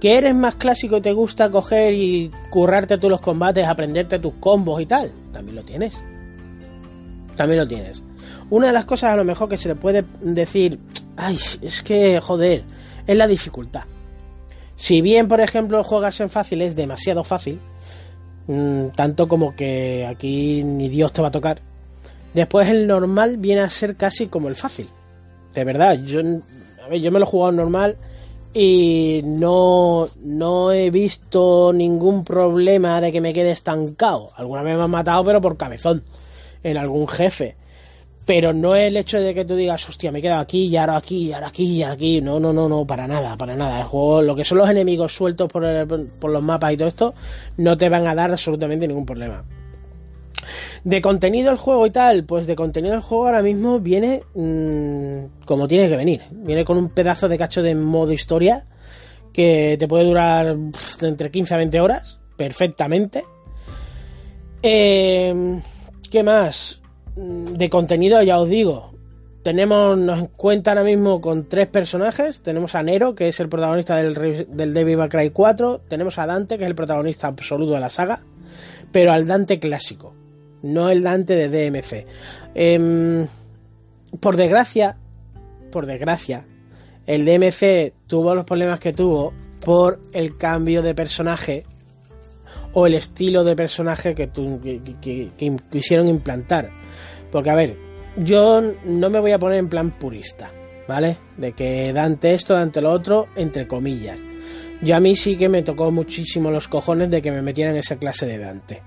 Que 0.00 0.18
eres 0.18 0.34
más 0.34 0.56
clásico 0.56 0.98
y 0.98 1.00
te 1.00 1.12
gusta 1.12 1.50
coger 1.50 1.94
y 1.94 2.30
currarte 2.50 2.98
tú 2.98 3.08
los 3.08 3.20
combates, 3.20 3.66
aprenderte 3.66 4.18
tus 4.18 4.34
combos 4.34 4.80
y 4.80 4.86
tal, 4.86 5.12
también 5.32 5.56
lo 5.56 5.62
tienes. 5.62 5.94
También 7.36 7.60
lo 7.60 7.68
tienes. 7.68 8.07
Una 8.50 8.68
de 8.68 8.72
las 8.72 8.86
cosas 8.86 9.12
a 9.12 9.16
lo 9.16 9.24
mejor 9.24 9.48
que 9.48 9.56
se 9.56 9.68
le 9.68 9.74
puede 9.74 10.04
decir, 10.20 10.78
ay, 11.16 11.38
es 11.60 11.82
que 11.82 12.20
joder, 12.20 12.62
es 13.06 13.16
la 13.16 13.26
dificultad. 13.26 13.82
Si 14.76 15.02
bien, 15.02 15.28
por 15.28 15.40
ejemplo, 15.40 15.82
juegas 15.84 16.20
en 16.20 16.30
fácil, 16.30 16.62
es 16.62 16.74
demasiado 16.74 17.24
fácil, 17.24 17.58
mm, 18.46 18.88
tanto 18.94 19.28
como 19.28 19.54
que 19.54 20.06
aquí 20.06 20.62
ni 20.64 20.88
Dios 20.88 21.12
te 21.12 21.20
va 21.20 21.28
a 21.28 21.32
tocar. 21.32 21.60
Después 22.32 22.68
el 22.68 22.86
normal 22.86 23.36
viene 23.36 23.60
a 23.62 23.70
ser 23.70 23.96
casi 23.96 24.28
como 24.28 24.48
el 24.48 24.54
fácil. 24.54 24.88
De 25.52 25.64
verdad, 25.64 25.98
yo, 26.04 26.20
yo 26.22 27.12
me 27.12 27.18
lo 27.18 27.24
he 27.24 27.28
jugado 27.28 27.52
normal 27.52 27.96
y 28.54 29.20
no, 29.24 30.06
no 30.22 30.72
he 30.72 30.90
visto 30.90 31.72
ningún 31.72 32.24
problema 32.24 33.00
de 33.00 33.12
que 33.12 33.20
me 33.20 33.34
quede 33.34 33.50
estancado. 33.50 34.30
Alguna 34.36 34.62
vez 34.62 34.76
me 34.76 34.84
han 34.84 34.90
matado, 34.90 35.24
pero 35.24 35.40
por 35.40 35.56
cabezón, 35.56 36.02
en 36.62 36.76
algún 36.76 37.08
jefe 37.08 37.56
pero 38.28 38.52
no 38.52 38.76
el 38.76 38.94
hecho 38.98 39.18
de 39.22 39.32
que 39.32 39.46
tú 39.46 39.56
digas, 39.56 39.88
hostia, 39.88 40.12
me 40.12 40.18
he 40.18 40.22
quedado 40.22 40.42
aquí 40.42 40.66
y 40.66 40.76
ahora 40.76 40.98
aquí 40.98 41.16
y 41.16 41.32
ahora 41.32 41.46
aquí 41.46 41.64
y 41.64 41.82
aquí. 41.82 42.20
No, 42.20 42.38
no, 42.38 42.52
no, 42.52 42.68
no, 42.68 42.86
para 42.86 43.06
nada, 43.06 43.34
para 43.38 43.56
nada. 43.56 43.80
El 43.80 43.86
juego, 43.86 44.20
lo 44.20 44.36
que 44.36 44.44
son 44.44 44.58
los 44.58 44.68
enemigos 44.68 45.14
sueltos 45.14 45.50
por, 45.50 45.64
por 46.20 46.30
los 46.30 46.42
mapas 46.42 46.74
y 46.74 46.76
todo 46.76 46.88
esto, 46.88 47.14
no 47.56 47.78
te 47.78 47.88
van 47.88 48.06
a 48.06 48.14
dar 48.14 48.30
absolutamente 48.30 48.86
ningún 48.86 49.06
problema. 49.06 49.42
De 50.84 51.00
contenido 51.00 51.50
el 51.50 51.56
juego 51.56 51.86
y 51.86 51.90
tal, 51.90 52.24
pues 52.24 52.46
de 52.46 52.54
contenido 52.54 52.96
el 52.96 53.00
juego 53.00 53.24
ahora 53.24 53.40
mismo 53.40 53.80
viene 53.80 54.22
mm, 54.34 55.46
como 55.46 55.66
tiene 55.66 55.88
que 55.88 55.96
venir. 55.96 56.20
Viene 56.30 56.66
con 56.66 56.76
un 56.76 56.90
pedazo 56.90 57.30
de 57.30 57.38
cacho 57.38 57.62
de 57.62 57.74
modo 57.74 58.12
historia 58.12 58.66
que 59.32 59.76
te 59.78 59.88
puede 59.88 60.04
durar 60.04 60.54
entre 61.00 61.30
15 61.30 61.54
a 61.54 61.56
20 61.56 61.80
horas, 61.80 62.18
perfectamente. 62.36 63.24
Eh, 64.62 65.62
¿Qué 66.10 66.22
más? 66.22 66.77
De 67.18 67.70
contenido, 67.70 68.22
ya 68.22 68.38
os 68.38 68.48
digo, 68.48 68.92
tenemos, 69.42 69.96
nos 69.96 70.28
cuenta 70.30 70.72
ahora 70.72 70.84
mismo 70.84 71.20
con 71.20 71.48
tres 71.48 71.66
personajes. 71.68 72.42
Tenemos 72.42 72.74
a 72.74 72.82
Nero, 72.82 73.14
que 73.14 73.28
es 73.28 73.40
el 73.40 73.48
protagonista 73.48 73.96
del, 73.96 74.46
del 74.48 74.74
Devil 74.74 74.96
May 74.96 75.08
Cry 75.08 75.30
4. 75.30 75.80
Tenemos 75.88 76.18
a 76.18 76.26
Dante, 76.26 76.58
que 76.58 76.64
es 76.64 76.68
el 76.68 76.74
protagonista 76.74 77.28
absoluto 77.28 77.72
de 77.72 77.80
la 77.80 77.88
saga. 77.88 78.22
Pero 78.92 79.12
al 79.12 79.26
Dante 79.26 79.58
clásico, 79.58 80.14
no 80.62 80.90
el 80.90 81.02
Dante 81.02 81.34
de 81.34 81.48
DMC. 81.70 82.06
Em, 82.54 83.26
por 84.20 84.36
desgracia, 84.36 84.96
por 85.70 85.86
desgracia, 85.86 86.44
el 87.06 87.24
DMC 87.24 87.94
tuvo 88.06 88.34
los 88.34 88.44
problemas 88.44 88.80
que 88.80 88.92
tuvo 88.92 89.32
por 89.64 90.00
el 90.12 90.36
cambio 90.36 90.82
de 90.82 90.94
personaje 90.94 91.64
o 92.72 92.86
el 92.86 92.94
estilo 92.94 93.44
de 93.44 93.56
personaje 93.56 94.14
que, 94.14 94.30
que 94.30 95.56
quisieron 95.70 96.08
implantar. 96.08 96.70
Porque, 97.30 97.50
a 97.50 97.54
ver, 97.54 97.76
yo 98.16 98.60
no 98.84 99.10
me 99.10 99.20
voy 99.20 99.32
a 99.32 99.38
poner 99.38 99.58
en 99.58 99.68
plan 99.68 99.98
purista, 99.98 100.50
¿vale? 100.86 101.18
De 101.36 101.52
que 101.52 101.92
Dante 101.92 102.34
esto, 102.34 102.54
Dante 102.54 102.80
lo 102.80 102.90
otro, 102.90 103.26
entre 103.36 103.66
comillas. 103.66 104.18
Yo 104.82 104.96
a 104.96 105.00
mí 105.00 105.16
sí 105.16 105.36
que 105.36 105.48
me 105.48 105.62
tocó 105.62 105.90
muchísimo 105.90 106.50
los 106.50 106.68
cojones 106.68 107.10
de 107.10 107.20
que 107.20 107.30
me 107.30 107.42
metieran 107.42 107.76
esa 107.76 107.96
clase 107.96 108.26
de 108.26 108.38
Dante. 108.38 108.82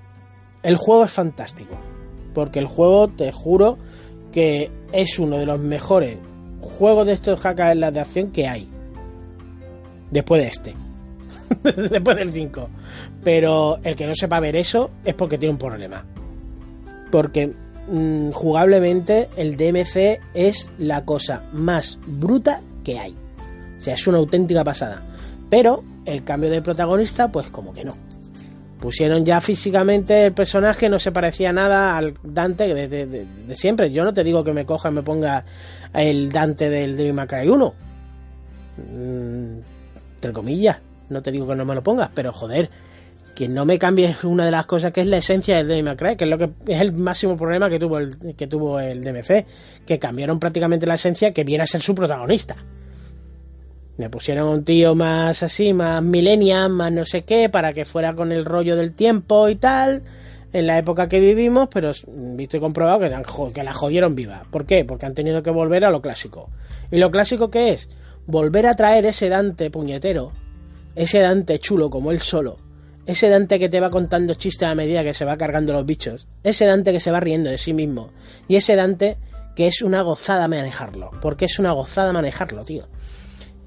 El 0.63 0.77
juego 0.77 1.05
es 1.05 1.11
fantástico, 1.11 1.77
porque 2.33 2.59
el 2.59 2.67
juego, 2.67 3.09
te 3.09 3.31
juro, 3.31 3.77
que 4.31 4.71
es 4.93 5.19
uno 5.19 5.37
de 5.37 5.45
los 5.45 5.59
mejores 5.59 6.17
juegos 6.61 7.07
de 7.07 7.13
estos 7.13 7.39
hackers 7.39 7.93
de 7.93 7.99
acción 7.99 8.31
que 8.31 8.47
hay. 8.47 8.69
Después 10.11 10.41
de 10.41 10.47
este. 10.47 10.75
Después 11.89 12.17
del 12.17 12.31
5. 12.31 12.69
Pero 13.23 13.79
el 13.83 13.95
que 13.95 14.05
no 14.05 14.15
sepa 14.15 14.39
ver 14.39 14.55
eso 14.55 14.91
es 15.03 15.13
porque 15.13 15.37
tiene 15.37 15.53
un 15.53 15.59
problema. 15.59 16.05
Porque 17.11 17.53
Mm, 17.87 18.31
jugablemente 18.31 19.27
el 19.35 19.57
DMC 19.57 20.21
es 20.33 20.69
la 20.77 21.03
cosa 21.03 21.43
más 21.51 21.99
bruta 22.05 22.61
que 22.83 22.99
hay. 22.99 23.15
O 23.79 23.81
sea, 23.81 23.95
es 23.95 24.07
una 24.07 24.19
auténtica 24.19 24.63
pasada. 24.63 25.03
Pero 25.49 25.83
el 26.05 26.23
cambio 26.23 26.49
de 26.49 26.61
protagonista, 26.61 27.31
pues 27.31 27.49
como 27.49 27.73
que 27.73 27.83
no. 27.83 27.93
Pusieron 28.79 29.25
ya 29.25 29.41
físicamente 29.41 30.27
el 30.27 30.33
personaje, 30.33 30.89
no 30.89 30.99
se 30.99 31.11
parecía 31.11 31.51
nada 31.51 31.97
al 31.97 32.13
Dante 32.23 32.73
de, 32.73 33.27
siempre. 33.55 33.91
Yo 33.91 34.03
no 34.03 34.13
te 34.13 34.23
digo 34.23 34.43
que 34.43 34.53
me 34.53 34.65
coja 34.65 34.89
y 34.89 34.93
me 34.93 35.03
ponga 35.03 35.43
el 35.93 36.31
Dante 36.31 36.69
del 36.69 36.95
Devil 36.95 37.13
May 37.13 37.27
Cry 37.27 37.49
1. 37.49 37.73
Mm, 38.77 39.57
entre 40.15 40.33
comillas. 40.33 40.77
No 41.11 41.21
te 41.21 41.31
digo 41.31 41.45
que 41.45 41.55
no 41.55 41.65
me 41.65 41.75
lo 41.75 41.83
pongas, 41.83 42.09
pero 42.15 42.31
joder, 42.31 42.69
que 43.35 43.49
no 43.49 43.65
me 43.65 43.77
cambie 43.77 44.15
una 44.23 44.45
de 44.45 44.51
las 44.51 44.65
cosas 44.65 44.91
que 44.91 45.01
es 45.01 45.07
la 45.07 45.17
esencia 45.17 45.61
del 45.61 45.67
DMC, 45.67 46.15
que 46.15 46.23
es 46.23 46.29
lo 46.29 46.37
que 46.37 46.51
es 46.67 46.81
el 46.81 46.93
máximo 46.93 47.35
problema 47.35 47.69
que 47.69 47.79
tuvo 47.79 47.97
el, 47.97 48.35
que 48.35 48.47
tuvo 48.47 48.79
el 48.79 49.03
DMC, 49.03 49.45
que 49.85 49.99
cambiaron 49.99 50.39
prácticamente 50.39 50.87
la 50.87 50.95
esencia 50.95 51.31
que 51.31 51.43
viene 51.43 51.63
a 51.63 51.67
ser 51.67 51.81
su 51.81 51.93
protagonista. 51.93 52.55
Me 53.97 54.09
pusieron 54.09 54.47
un 54.47 54.63
tío 54.63 54.95
más 54.95 55.43
así, 55.43 55.73
más 55.73 56.01
millennial, 56.01 56.69
más 56.69 56.91
no 56.93 57.05
sé 57.05 57.23
qué, 57.23 57.49
para 57.49 57.73
que 57.73 57.83
fuera 57.83 58.15
con 58.15 58.31
el 58.31 58.45
rollo 58.45 58.77
del 58.77 58.93
tiempo 58.93 59.49
y 59.49 59.55
tal, 59.55 60.03
en 60.53 60.65
la 60.65 60.77
época 60.77 61.09
que 61.09 61.19
vivimos, 61.19 61.67
pero 61.71 61.91
visto 62.07 62.55
y 62.55 62.59
comprobado 62.61 62.99
que, 62.99 63.53
que 63.53 63.63
la 63.63 63.73
jodieron 63.73 64.15
viva. 64.15 64.43
¿Por 64.49 64.65
qué? 64.65 64.85
Porque 64.85 65.05
han 65.05 65.13
tenido 65.13 65.43
que 65.43 65.51
volver 65.51 65.83
a 65.83 65.91
lo 65.91 66.01
clásico. 66.01 66.49
¿Y 66.89 66.99
lo 66.99 67.11
clásico 67.11 67.51
qué 67.51 67.73
es? 67.73 67.89
Volver 68.25 68.65
a 68.65 68.75
traer 68.75 69.05
ese 69.05 69.29
Dante 69.29 69.69
puñetero, 69.69 70.31
ese 70.95 71.19
Dante 71.19 71.59
chulo 71.59 71.89
como 71.89 72.11
él 72.11 72.21
solo, 72.21 72.57
ese 73.05 73.29
Dante 73.29 73.59
que 73.59 73.69
te 73.69 73.79
va 73.79 73.89
contando 73.89 74.35
chistes 74.35 74.67
a 74.67 74.75
medida 74.75 75.03
que 75.03 75.13
se 75.13 75.25
va 75.25 75.37
cargando 75.37 75.73
los 75.73 75.85
bichos. 75.85 76.27
Ese 76.43 76.65
Dante 76.65 76.91
que 76.91 76.99
se 76.99 77.11
va 77.11 77.19
riendo 77.19 77.49
de 77.49 77.57
sí 77.57 77.73
mismo. 77.73 78.11
Y 78.47 78.55
ese 78.55 78.75
Dante 78.75 79.17
que 79.55 79.67
es 79.67 79.81
una 79.81 80.01
gozada 80.01 80.47
manejarlo. 80.47 81.11
Porque 81.21 81.45
es 81.45 81.59
una 81.59 81.71
gozada 81.71 82.13
manejarlo, 82.13 82.63
tío. 82.63 82.87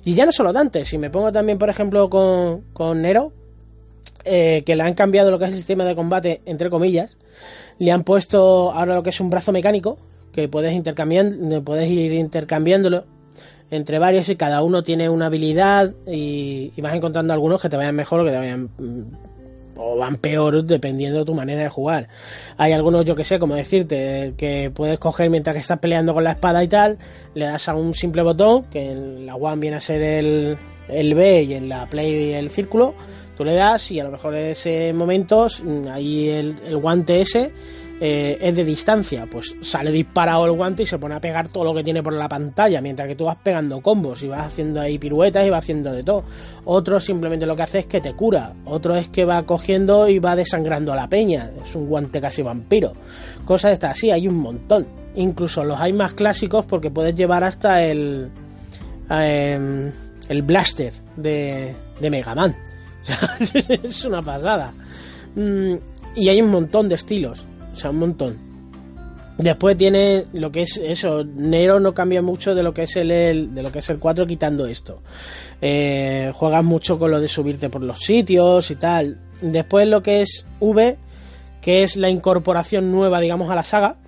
Y 0.04 0.14
ya 0.14 0.26
no 0.26 0.32
solo 0.32 0.52
Dante, 0.52 0.84
si 0.84 0.98
me 0.98 1.10
pongo 1.10 1.32
también, 1.32 1.58
por 1.58 1.68
ejemplo, 1.68 2.08
con, 2.10 2.62
con 2.72 3.02
Nero, 3.02 3.32
eh, 4.24 4.62
que 4.64 4.76
le 4.76 4.82
han 4.82 4.94
cambiado 4.94 5.30
lo 5.30 5.38
que 5.38 5.46
es 5.46 5.50
el 5.50 5.56
sistema 5.56 5.84
de 5.84 5.94
combate, 5.94 6.42
entre 6.46 6.70
comillas, 6.70 7.16
le 7.78 7.90
han 7.90 8.04
puesto 8.04 8.70
ahora 8.72 8.94
lo 8.94 9.02
que 9.02 9.10
es 9.10 9.20
un 9.20 9.30
brazo 9.30 9.50
mecánico, 9.50 9.98
que 10.32 10.48
puedes, 10.48 10.74
intercambiar, 10.74 11.26
puedes 11.64 11.90
ir 11.90 12.12
intercambiándolo 12.12 13.06
entre 13.70 13.98
varios 13.98 14.28
y 14.28 14.36
cada 14.36 14.62
uno 14.62 14.82
tiene 14.82 15.08
una 15.08 15.26
habilidad 15.26 15.94
y, 16.06 16.72
vas 16.80 16.94
encontrando 16.94 17.32
algunos 17.32 17.60
que 17.60 17.68
te 17.68 17.76
vayan 17.76 17.94
mejor 17.94 18.20
o 18.20 18.24
que 18.24 18.30
te 18.30 18.36
vayan 18.36 18.68
mm, 18.78 19.02
o 19.76 19.96
van 19.96 20.16
peor 20.16 20.64
dependiendo 20.64 21.20
de 21.20 21.24
tu 21.24 21.34
manera 21.34 21.62
de 21.62 21.68
jugar. 21.68 22.08
Hay 22.56 22.72
algunos, 22.72 23.04
yo 23.04 23.14
que 23.16 23.24
sé, 23.24 23.38
como 23.38 23.54
decirte, 23.54 24.34
que 24.36 24.70
puedes 24.74 24.98
coger 24.98 25.30
mientras 25.30 25.54
que 25.54 25.60
estás 25.60 25.78
peleando 25.78 26.14
con 26.14 26.24
la 26.24 26.32
espada 26.32 26.62
y 26.62 26.68
tal, 26.68 26.98
le 27.34 27.46
das 27.46 27.68
a 27.68 27.74
un 27.74 27.94
simple 27.94 28.22
botón, 28.22 28.64
que 28.64 28.92
en 28.92 29.26
la 29.26 29.34
One 29.34 29.60
viene 29.60 29.76
a 29.76 29.80
ser 29.80 30.02
el, 30.02 30.56
el 30.88 31.14
B 31.14 31.42
y 31.42 31.54
en 31.54 31.68
la 31.68 31.86
Play 31.86 32.34
el 32.34 32.50
círculo, 32.50 32.94
tú 33.36 33.44
le 33.44 33.54
das 33.54 33.90
y 33.90 33.98
a 33.98 34.04
lo 34.04 34.10
mejor 34.10 34.36
en 34.36 34.46
ese 34.46 34.92
momento 34.92 35.46
mm, 35.62 35.88
ahí 35.88 36.28
el, 36.28 36.56
el 36.66 36.76
guante 36.76 37.20
ese 37.20 37.52
eh, 38.00 38.38
es 38.40 38.56
de 38.56 38.64
distancia, 38.64 39.26
pues 39.30 39.54
sale 39.60 39.92
disparado 39.92 40.44
el 40.46 40.52
guante 40.52 40.82
y 40.82 40.86
se 40.86 40.98
pone 40.98 41.14
a 41.14 41.20
pegar 41.20 41.48
todo 41.48 41.64
lo 41.64 41.74
que 41.74 41.84
tiene 41.84 42.02
por 42.02 42.12
la 42.12 42.28
pantalla, 42.28 42.80
mientras 42.80 43.06
que 43.08 43.14
tú 43.14 43.24
vas 43.24 43.36
pegando 43.42 43.80
combos 43.80 44.22
y 44.22 44.28
vas 44.28 44.46
haciendo 44.46 44.80
ahí 44.80 44.98
piruetas 44.98 45.46
y 45.46 45.50
vas 45.50 45.64
haciendo 45.64 45.92
de 45.92 46.02
todo. 46.02 46.24
Otro 46.64 46.98
simplemente 46.98 47.46
lo 47.46 47.54
que 47.54 47.62
hace 47.62 47.78
es 47.80 47.86
que 47.86 48.00
te 48.00 48.14
cura, 48.14 48.52
otro 48.64 48.96
es 48.96 49.08
que 49.08 49.24
va 49.24 49.44
cogiendo 49.44 50.08
y 50.08 50.18
va 50.18 50.34
desangrando 50.34 50.92
a 50.92 50.96
la 50.96 51.08
peña, 51.08 51.50
es 51.64 51.74
un 51.76 51.86
guante 51.86 52.20
casi 52.20 52.42
vampiro. 52.42 52.92
Cosas 53.44 53.70
de 53.70 53.74
estas 53.74 53.90
así, 53.92 54.10
hay 54.10 54.26
un 54.26 54.36
montón. 54.36 54.86
Incluso 55.14 55.62
los 55.62 55.78
hay 55.78 55.92
más 55.92 56.14
clásicos 56.14 56.66
porque 56.66 56.90
puedes 56.90 57.14
llevar 57.14 57.44
hasta 57.44 57.84
el... 57.84 58.30
Em, 59.08 59.92
el 60.28 60.42
blaster 60.42 60.92
de, 61.16 61.74
de 62.00 62.10
Mega 62.10 62.34
Man. 62.34 62.56
es 63.68 64.04
una 64.04 64.22
pasada. 64.22 64.72
Mm, 65.34 65.74
y 66.16 66.28
hay 66.28 66.40
un 66.40 66.50
montón 66.50 66.88
de 66.88 66.94
estilos. 66.94 67.44
O 67.74 67.76
sea, 67.76 67.90
un 67.90 67.98
montón. 67.98 68.54
Después 69.36 69.76
tiene 69.76 70.26
lo 70.32 70.52
que 70.52 70.62
es 70.62 70.76
eso. 70.76 71.24
Nero 71.24 71.80
no 71.80 71.92
cambia 71.92 72.22
mucho 72.22 72.54
de 72.54 72.62
lo 72.62 72.72
que 72.72 72.84
es 72.84 72.96
el, 72.96 73.52
de 73.52 73.62
lo 73.62 73.72
que 73.72 73.80
es 73.80 73.90
el 73.90 73.98
4 73.98 74.26
quitando 74.26 74.66
esto. 74.66 75.02
Eh, 75.60 76.30
juegas 76.34 76.64
mucho 76.64 76.98
con 76.98 77.10
lo 77.10 77.20
de 77.20 77.28
subirte 77.28 77.68
por 77.68 77.82
los 77.82 78.00
sitios 78.00 78.70
y 78.70 78.76
tal. 78.76 79.18
Después 79.40 79.88
lo 79.88 80.02
que 80.02 80.22
es 80.22 80.46
V, 80.60 80.96
que 81.60 81.82
es 81.82 81.96
la 81.96 82.08
incorporación 82.08 82.92
nueva, 82.92 83.20
digamos, 83.20 83.50
a 83.50 83.56
la 83.56 83.64
saga. 83.64 83.98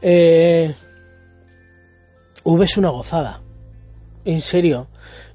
Eh, 0.00 0.74
v 2.44 2.64
es 2.64 2.76
una 2.78 2.88
gozada. 2.88 3.42
En 4.24 4.40
serio. 4.40 4.88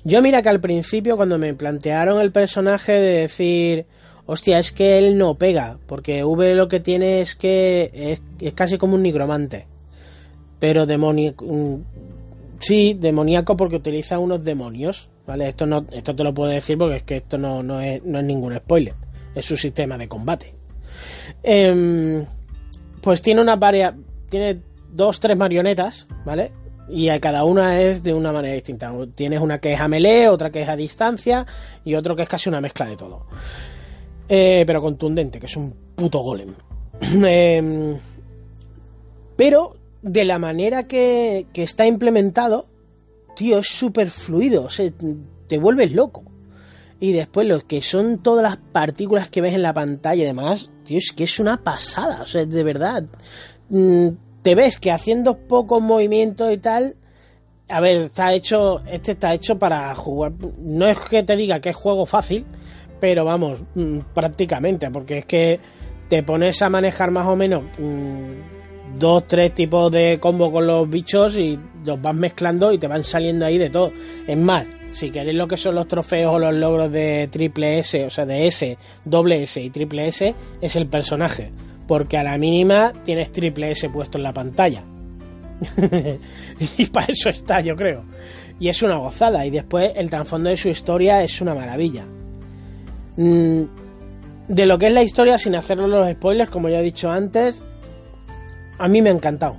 Yo 0.04 0.22
mira 0.24 0.42
que 0.42 0.50
al 0.50 0.62
principio 0.62 1.16
cuando 1.16 1.38
me 1.38 1.54
plantearon 1.54 2.22
el 2.22 2.32
personaje 2.32 2.94
de 2.94 3.20
decir, 3.22 3.86
hostia, 4.32 4.60
es 4.60 4.72
que 4.72 5.00
él 5.00 5.18
no 5.18 5.34
pega, 5.40 5.80
porque 5.88 6.24
V 6.24 6.54
lo 6.54 6.68
que 6.68 6.80
tiene 6.80 7.20
es 7.20 7.36
que 7.36 8.20
es, 8.40 8.54
casi 8.54 8.78
como 8.78 8.94
un 8.94 9.02
nigromante, 9.02 9.66
pero 10.60 10.86
demoníaco, 10.86 11.46
mm, 11.46 11.84
sí, 12.60 12.94
demoníaco 12.94 13.58
porque 13.58 13.78
utiliza 13.78 14.20
unos 14.20 14.44
demonios, 14.44 15.10
¿vale? 15.26 15.48
Esto 15.48 15.66
no, 15.66 15.84
esto 15.92 16.16
te 16.16 16.24
lo 16.24 16.32
puedo 16.32 16.52
decir 16.52 16.78
porque 16.78 16.98
es 16.98 17.04
que 17.04 17.16
esto 17.18 17.40
no, 17.40 17.64
no, 17.64 17.82
es, 17.82 18.04
no 18.04 18.20
es 18.20 18.26
ningún 18.26 18.56
spoiler, 18.56 18.94
es 19.34 19.46
su 19.46 19.58
sistema 19.58 19.98
de 19.98 20.08
combate. 20.08 20.54
Em, 21.42 22.24
pues 23.02 23.24
tiene 23.24 23.42
una 23.42 23.56
varias, 23.56 23.96
tiene 24.30 24.60
dos, 24.92 25.20
tres 25.20 25.38
marionetas, 25.38 26.08
¿vale? 26.24 26.52
Y 26.88 27.10
a 27.10 27.20
cada 27.20 27.46
una 27.46 27.82
es 27.82 28.04
de 28.04 28.14
una 28.14 28.32
manera 28.32 28.54
distinta. 28.54 28.94
Tienes 29.16 29.42
una 29.42 29.60
que 29.60 29.74
es 29.74 29.80
a 29.80 29.88
melee, 29.88 30.28
otra 30.28 30.52
que 30.52 30.62
es 30.62 30.70
a 30.70 30.76
distancia 30.76 31.48
y 31.84 31.96
otro 31.96 32.16
que 32.16 32.22
es 32.22 32.30
casi 32.30 32.48
una 32.48 32.62
mezcla 32.62 32.86
de 32.86 32.96
todo. 32.96 33.26
Eh, 34.30 34.64
pero 34.66 34.82
contundente, 34.82 35.40
que 35.40 35.48
es 35.48 35.58
un 35.58 35.74
puto 35.96 36.20
golem. 36.20 36.54
Em, 37.26 37.98
pero 39.36 39.76
de 40.02 40.26
la 40.26 40.38
manera 40.38 40.88
que, 40.88 41.48
que 41.52 41.64
está 41.64 41.88
implementado, 41.88 42.68
tío, 43.36 43.60
es 43.60 43.68
súper 43.68 44.10
fluido. 44.10 44.66
O 44.66 44.70
sea, 44.70 44.90
te 45.48 45.58
vuelves 45.58 45.94
loco. 45.94 46.24
Y 47.00 47.14
después 47.14 47.48
los 47.48 47.64
que 47.64 47.82
son 47.82 48.20
todas 48.20 48.44
las 48.44 48.58
partículas 48.58 49.30
que 49.30 49.42
ves 49.42 49.56
en 49.56 49.62
la 49.62 49.74
pantalla 49.74 50.24
y 50.24 50.28
demás, 50.28 50.70
tío, 50.84 50.98
es 50.98 51.12
que 51.16 51.24
es 51.24 51.40
una 51.40 51.64
pasada. 51.64 52.22
O 52.22 52.28
sea, 52.28 52.46
de 52.46 52.64
verdad. 52.64 53.06
Mm, 53.70 54.10
te 54.42 54.56
ves 54.56 54.80
que 54.80 54.92
haciendo 54.92 55.38
pocos 55.38 55.82
movimientos 55.82 56.52
y 56.52 56.58
tal, 56.58 56.96
a 57.68 57.80
ver, 57.80 58.04
está 58.04 58.34
hecho, 58.34 58.82
este 58.86 59.12
está 59.14 59.34
hecho 59.34 59.60
para 59.60 59.94
jugar. 59.96 60.34
No 60.60 60.88
es 60.88 60.98
que 60.98 61.24
te 61.24 61.36
diga 61.36 61.60
que 61.60 61.70
es 61.70 61.76
juego 61.76 62.06
fácil, 62.06 62.46
pero 63.00 63.26
vamos, 63.26 63.60
mm, 63.76 64.00
prácticamente, 64.14 64.90
porque 64.92 65.20
es 65.20 65.26
que 65.26 65.60
te 66.08 66.24
pones 66.24 66.62
a 66.62 66.70
manejar 66.70 67.12
más 67.12 67.28
o 67.28 67.36
menos 67.36 67.64
mm, 67.78 68.98
dos, 69.00 69.28
tres 69.28 69.54
tipos 69.54 69.92
de 69.92 70.20
combo 70.20 70.52
con 70.52 70.66
los 70.68 70.90
bichos 70.90 71.38
y 71.38 71.60
los 71.86 72.02
vas 72.02 72.16
mezclando 72.16 72.72
y 72.72 72.78
te 72.78 72.88
van 72.88 73.04
saliendo 73.04 73.46
ahí 73.46 73.58
de 73.58 73.70
todo. 73.70 73.92
Es 74.28 74.38
más, 74.38 74.66
si 74.92 75.12
queréis 75.12 75.38
lo 75.38 75.48
que 75.48 75.58
son 75.58 75.76
los 75.76 75.88
trofeos 75.88 76.36
o 76.36 76.40
los 76.40 76.54
logros 76.54 76.92
de 76.92 77.28
triple 77.32 77.80
S, 77.80 78.06
o 78.06 78.10
sea, 78.10 78.26
de 78.26 78.48
S, 78.48 78.78
doble 79.06 79.44
S 79.44 79.62
y 79.62 79.70
triple 79.70 80.08
S, 80.08 80.34
es 80.62 80.76
el 80.76 80.88
personaje 80.88 81.52
porque 81.90 82.20
a 82.20 82.24
la 82.24 82.38
mínima 82.38 82.94
tienes 83.04 83.32
triple 83.32 83.72
S 83.72 83.90
puesto 83.90 84.20
en 84.20 84.24
la 84.24 84.32
pantalla. 84.32 84.84
y 86.78 86.86
para 86.86 87.08
eso 87.08 87.32
está, 87.32 87.62
yo 87.62 87.76
creo. 87.76 88.04
Y 88.60 88.70
es 88.70 88.84
una 88.84 88.98
gozada. 88.98 89.44
Y 89.44 89.50
después 89.50 89.94
el 89.96 90.08
trasfondo 90.08 90.52
de 90.52 90.56
su 90.56 90.70
historia 90.70 91.24
es 91.24 91.42
una 91.42 91.56
maravilla. 91.56 92.06
Mm, 93.20 93.64
de 94.48 94.66
lo 94.66 94.80
que 94.80 94.88
es 94.88 94.94
la 94.94 95.04
historia, 95.04 95.38
sin 95.38 95.54
hacerlo 95.54 95.88
los 95.88 96.10
spoilers, 96.10 96.50
como 96.50 96.70
ya 96.70 96.80
he 96.80 96.84
dicho 96.84 97.12
antes, 97.12 97.60
a 98.78 98.88
mí 98.88 99.02
me 99.02 99.10
ha 99.10 99.14
encantado. 99.14 99.58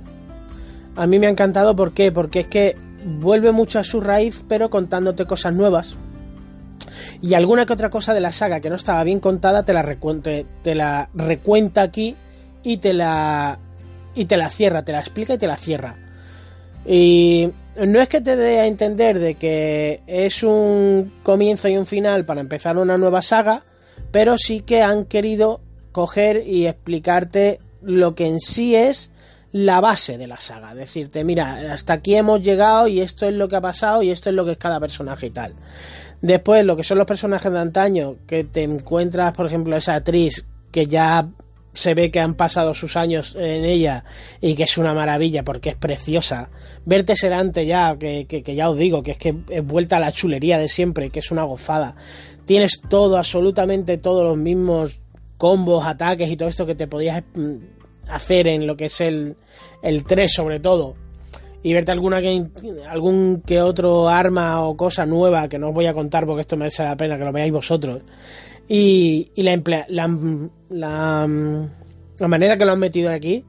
A 0.95 1.05
mí 1.05 1.19
me 1.19 1.27
ha 1.27 1.29
encantado 1.29 1.75
¿por 1.75 1.93
qué? 1.93 2.11
porque 2.11 2.41
es 2.41 2.47
que 2.47 2.75
vuelve 3.19 3.51
mucho 3.51 3.77
a 3.77 3.83
su 3.83 4.01
raíz, 4.01 4.43
pero 4.49 4.71
contándote 4.71 5.25
cosas 5.25 5.53
nuevas. 5.53 5.95
Y 7.21 7.35
alguna 7.35 7.67
que 7.67 7.73
otra 7.73 7.91
cosa 7.91 8.15
de 8.15 8.19
la 8.19 8.31
saga 8.31 8.61
que 8.61 8.69
no 8.71 8.75
estaba 8.77 9.03
bien 9.03 9.19
contada 9.19 9.63
te 9.63 9.73
la, 9.73 9.95
te 10.63 10.73
la 10.73 11.09
recuenta 11.13 11.83
aquí 11.83 12.15
y 12.63 12.77
te 12.77 12.93
la 12.93 13.59
y 14.15 14.25
te 14.25 14.37
la 14.37 14.49
cierra, 14.49 14.83
te 14.83 14.91
la 14.91 14.99
explica 14.99 15.35
y 15.35 15.37
te 15.37 15.47
la 15.47 15.57
cierra. 15.57 15.95
Y 16.85 17.51
no 17.75 18.01
es 18.01 18.09
que 18.09 18.21
te 18.21 18.35
dé 18.35 18.59
a 18.59 18.65
entender 18.65 19.19
de 19.19 19.35
que 19.35 20.01
es 20.07 20.43
un 20.43 21.13
comienzo 21.23 21.67
y 21.69 21.77
un 21.77 21.85
final 21.85 22.25
para 22.25 22.41
empezar 22.41 22.77
una 22.77 22.97
nueva 22.97 23.21
saga, 23.21 23.63
pero 24.11 24.37
sí 24.37 24.61
que 24.61 24.81
han 24.81 25.05
querido 25.05 25.61
coger 25.91 26.45
y 26.45 26.67
explicarte 26.67 27.59
lo 27.81 28.15
que 28.15 28.27
en 28.27 28.39
sí 28.39 28.75
es 28.75 29.11
la 29.51 29.81
base 29.81 30.17
de 30.17 30.27
la 30.27 30.37
saga. 30.37 30.73
Decirte, 30.75 31.23
mira, 31.23 31.73
hasta 31.73 31.93
aquí 31.93 32.15
hemos 32.15 32.41
llegado 32.41 32.87
y 32.87 33.01
esto 33.01 33.25
es 33.25 33.33
lo 33.33 33.47
que 33.47 33.57
ha 33.57 33.61
pasado 33.61 34.01
y 34.01 34.11
esto 34.11 34.29
es 34.29 34.35
lo 34.35 34.45
que 34.45 34.51
es 34.51 34.57
cada 34.57 34.79
personaje 34.79 35.27
y 35.27 35.31
tal. 35.31 35.53
Después, 36.21 36.63
lo 36.65 36.77
que 36.77 36.83
son 36.83 36.97
los 36.97 37.07
personajes 37.07 37.51
de 37.51 37.59
antaño, 37.59 38.17
que 38.27 38.43
te 38.43 38.63
encuentras, 38.63 39.33
por 39.33 39.47
ejemplo, 39.47 39.75
esa 39.75 39.95
actriz 39.95 40.45
que 40.71 40.85
ya 40.85 41.27
se 41.73 41.93
ve 41.93 42.11
que 42.11 42.19
han 42.19 42.35
pasado 42.35 42.73
sus 42.73 42.97
años 42.97 43.35
en 43.39 43.65
ella 43.65 44.03
y 44.41 44.55
que 44.55 44.63
es 44.63 44.77
una 44.77 44.93
maravilla 44.93 45.43
porque 45.43 45.69
es 45.69 45.75
preciosa. 45.75 46.49
Verte 46.85 47.15
sedante 47.15 47.65
ya, 47.65 47.95
que, 47.97 48.25
que, 48.25 48.55
ya 48.55 48.69
os 48.69 48.77
digo, 48.77 49.03
que 49.03 49.11
es 49.11 49.17
que 49.17 49.35
es 49.49 49.65
vuelta 49.65 49.97
a 49.97 49.99
la 49.99 50.11
chulería 50.11 50.57
de 50.57 50.67
siempre, 50.67 51.09
que 51.09 51.19
es 51.19 51.31
una 51.31 51.43
gozada. 51.43 51.95
Tienes 52.45 52.81
todo, 52.89 53.17
absolutamente 53.17 53.97
todos 53.97 54.23
los 54.23 54.37
mismos 54.37 54.99
combos, 55.37 55.85
ataques 55.85 56.29
y 56.29 56.37
todo 56.37 56.49
esto 56.49 56.65
que 56.65 56.75
te 56.75 56.87
podías 56.87 57.23
mm, 57.33 57.55
hacer 58.09 58.47
en 58.47 58.67
lo 58.67 58.75
que 58.75 58.85
es 58.85 59.01
el, 59.01 59.35
el 59.81 60.03
3 60.03 60.31
sobre 60.31 60.59
todo 60.59 60.95
y 61.63 61.73
verte 61.73 61.91
alguna 61.91 62.21
que, 62.21 62.45
algún 62.89 63.41
que 63.45 63.61
otro 63.61 64.09
arma 64.09 64.63
o 64.65 64.75
cosa 64.75 65.05
nueva 65.05 65.47
que 65.47 65.59
no 65.59 65.69
os 65.69 65.73
voy 65.73 65.85
a 65.85 65.93
contar 65.93 66.25
porque 66.25 66.41
esto 66.41 66.57
merece 66.57 66.83
la 66.83 66.95
pena 66.95 67.17
que 67.17 67.25
lo 67.25 67.31
veáis 67.31 67.51
vosotros. 67.51 68.01
Y, 68.73 69.33
y 69.35 69.43
la, 69.43 69.61
la, 69.89 70.07
la, 70.69 71.27
la 72.17 72.27
manera 72.29 72.57
que 72.57 72.63
lo 72.63 72.71
han 72.71 72.79
metido 72.79 73.11
aquí, 73.11 73.43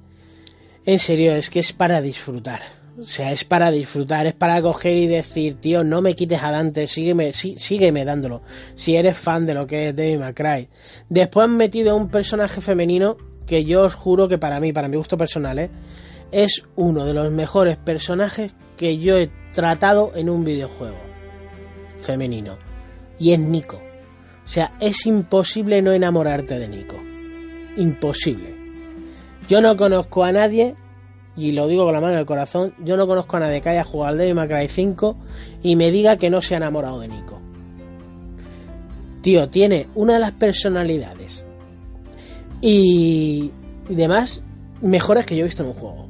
en 0.84 0.98
serio, 0.98 1.36
es 1.36 1.48
que 1.48 1.60
es 1.60 1.72
para 1.72 2.00
disfrutar. 2.00 2.60
O 2.98 3.04
sea, 3.04 3.30
es 3.30 3.44
para 3.44 3.70
disfrutar, 3.70 4.26
es 4.26 4.32
para 4.32 4.60
coger 4.60 4.96
y 4.96 5.06
decir, 5.06 5.60
tío, 5.60 5.84
no 5.84 6.02
me 6.02 6.16
quites 6.16 6.42
adelante, 6.42 6.88
sígueme, 6.88 7.32
sí, 7.32 7.54
sígueme 7.56 8.04
dándolo. 8.04 8.42
Si 8.74 8.96
eres 8.96 9.16
fan 9.16 9.46
de 9.46 9.54
lo 9.54 9.64
que 9.64 9.90
es 9.90 9.96
Devil 9.96 10.18
May 10.18 10.68
Después 11.08 11.44
han 11.44 11.56
metido 11.56 11.92
a 11.92 11.94
un 11.94 12.08
personaje 12.08 12.60
femenino 12.60 13.16
que 13.46 13.64
yo 13.64 13.82
os 13.82 13.94
juro 13.94 14.26
que 14.26 14.38
para 14.38 14.58
mí, 14.58 14.72
para 14.72 14.88
mi 14.88 14.96
gusto 14.96 15.16
personal, 15.16 15.56
¿eh? 15.60 15.70
es 16.32 16.64
uno 16.74 17.04
de 17.04 17.14
los 17.14 17.30
mejores 17.30 17.76
personajes 17.76 18.56
que 18.76 18.98
yo 18.98 19.16
he 19.18 19.30
tratado 19.52 20.10
en 20.16 20.28
un 20.28 20.44
videojuego 20.44 20.98
femenino. 22.00 22.58
Y 23.20 23.34
es 23.34 23.38
Nico. 23.38 23.91
O 24.44 24.48
sea, 24.48 24.72
es 24.80 25.06
imposible 25.06 25.82
no 25.82 25.92
enamorarte 25.92 26.58
de 26.58 26.68
Nico. 26.68 26.96
Imposible. 27.76 28.54
Yo 29.48 29.60
no 29.60 29.76
conozco 29.76 30.24
a 30.24 30.32
nadie, 30.32 30.74
y 31.36 31.52
lo 31.52 31.66
digo 31.68 31.84
con 31.84 31.94
la 31.94 32.00
mano 32.00 32.14
del 32.14 32.26
corazón, 32.26 32.74
yo 32.84 32.96
no 32.96 33.06
conozco 33.06 33.36
a 33.36 33.40
nadie 33.40 33.60
que 33.60 33.70
haya 33.70 33.84
jugado 33.84 34.12
al 34.12 34.18
Devil 34.18 34.34
May 34.34 34.48
Cry 34.48 34.68
5 34.68 35.16
y 35.62 35.76
me 35.76 35.90
diga 35.90 36.16
que 36.16 36.30
no 36.30 36.42
se 36.42 36.54
ha 36.54 36.58
enamorado 36.58 37.00
de 37.00 37.08
Nico. 37.08 37.40
Tío, 39.22 39.48
tiene 39.48 39.88
una 39.94 40.14
de 40.14 40.20
las 40.20 40.32
personalidades 40.32 41.46
y, 42.60 43.52
y 43.88 43.94
demás 43.94 44.42
mejores 44.80 45.24
que 45.24 45.36
yo 45.36 45.42
he 45.42 45.44
visto 45.44 45.62
en 45.62 45.70
un 45.70 45.74
juego. 45.74 46.08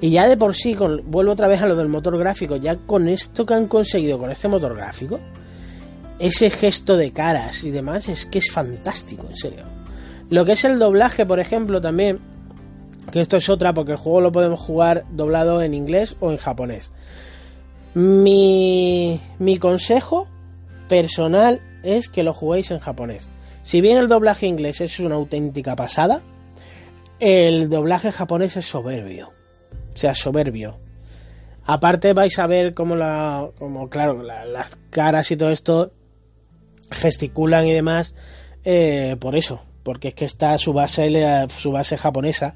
Y 0.00 0.10
ya 0.10 0.28
de 0.28 0.36
por 0.36 0.54
sí, 0.54 0.76
vuelvo 1.06 1.32
otra 1.32 1.48
vez 1.48 1.62
a 1.62 1.66
lo 1.66 1.76
del 1.76 1.88
motor 1.88 2.18
gráfico, 2.18 2.56
ya 2.56 2.76
con 2.76 3.08
esto 3.08 3.46
que 3.46 3.54
han 3.54 3.68
conseguido 3.68 4.18
con 4.18 4.30
este 4.30 4.48
motor 4.48 4.76
gráfico, 4.76 5.18
ese 6.18 6.50
gesto 6.50 6.96
de 6.96 7.12
caras 7.12 7.64
y 7.64 7.70
demás 7.70 8.08
es 8.08 8.26
que 8.26 8.38
es 8.38 8.50
fantástico, 8.50 9.26
en 9.28 9.36
serio. 9.36 9.64
Lo 10.30 10.44
que 10.44 10.52
es 10.52 10.64
el 10.64 10.78
doblaje, 10.78 11.26
por 11.26 11.40
ejemplo, 11.40 11.80
también, 11.80 12.20
que 13.12 13.20
esto 13.20 13.36
es 13.36 13.48
otra 13.48 13.74
porque 13.74 13.92
el 13.92 13.98
juego 13.98 14.20
lo 14.20 14.32
podemos 14.32 14.60
jugar 14.60 15.04
doblado 15.10 15.62
en 15.62 15.74
inglés 15.74 16.16
o 16.20 16.30
en 16.30 16.38
japonés. 16.38 16.92
Mi, 17.94 19.20
mi 19.38 19.58
consejo 19.58 20.26
personal 20.88 21.60
es 21.82 22.08
que 22.08 22.22
lo 22.22 22.32
juguéis 22.32 22.70
en 22.70 22.78
japonés. 22.78 23.28
Si 23.62 23.80
bien 23.80 23.98
el 23.98 24.08
doblaje 24.08 24.46
inglés 24.46 24.80
es 24.80 24.98
una 25.00 25.14
auténtica 25.14 25.76
pasada, 25.76 26.22
el 27.20 27.68
doblaje 27.68 28.12
japonés 28.12 28.56
es 28.56 28.66
soberbio 28.66 29.30
sea 29.94 30.14
soberbio. 30.14 30.78
Aparte 31.66 32.12
vais 32.12 32.38
a 32.38 32.46
ver 32.46 32.74
cómo 32.74 32.94
la, 32.94 33.48
como 33.58 33.88
claro, 33.88 34.22
las 34.22 34.76
caras 34.90 35.30
y 35.30 35.36
todo 35.36 35.50
esto 35.50 35.92
gesticulan 36.90 37.66
y 37.66 37.72
demás 37.72 38.14
eh, 38.64 39.16
por 39.20 39.36
eso, 39.36 39.60
porque 39.82 40.08
es 40.08 40.14
que 40.14 40.24
está 40.24 40.56
su 40.58 40.72
base, 40.72 41.46
su 41.48 41.70
base 41.70 41.96
japonesa 41.96 42.54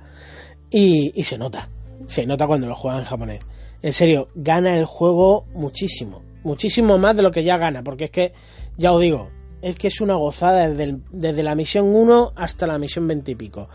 y, 0.71 1.12
y 1.19 1.25
se 1.25 1.38
nota, 1.38 1.69
se 2.07 2.27
nota 2.27 2.47
cuando 2.47 2.69
lo 2.69 2.75
juegan 2.75 3.01
en 3.01 3.07
japonés. 3.07 3.41
En 3.83 3.93
serio, 3.93 4.29
gana 4.35 4.77
el 4.77 4.85
juego 4.85 5.47
muchísimo, 5.55 6.23
muchísimo 6.43 6.99
más 6.99 7.17
de 7.17 7.23
lo 7.23 7.31
que 7.31 7.45
ya 7.45 7.57
gana, 7.57 7.83
porque 7.83 8.05
es 8.05 8.11
que, 8.11 8.33
ya 8.77 8.93
os 8.93 9.01
digo, 9.01 9.29
es 9.62 9.77
que 9.77 9.88
es 9.88 10.01
una 10.01 10.14
gozada 10.14 10.69
desde, 10.69 10.99
desde 11.11 11.43
la 11.43 11.55
misión 11.55 11.87
1 11.87 12.33
hasta 12.37 12.67
la 12.67 12.79
misión 12.79 13.07
20 13.07 13.31
y 13.31 13.35
pico. 13.35 13.69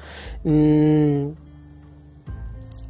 Mm, 0.43 1.27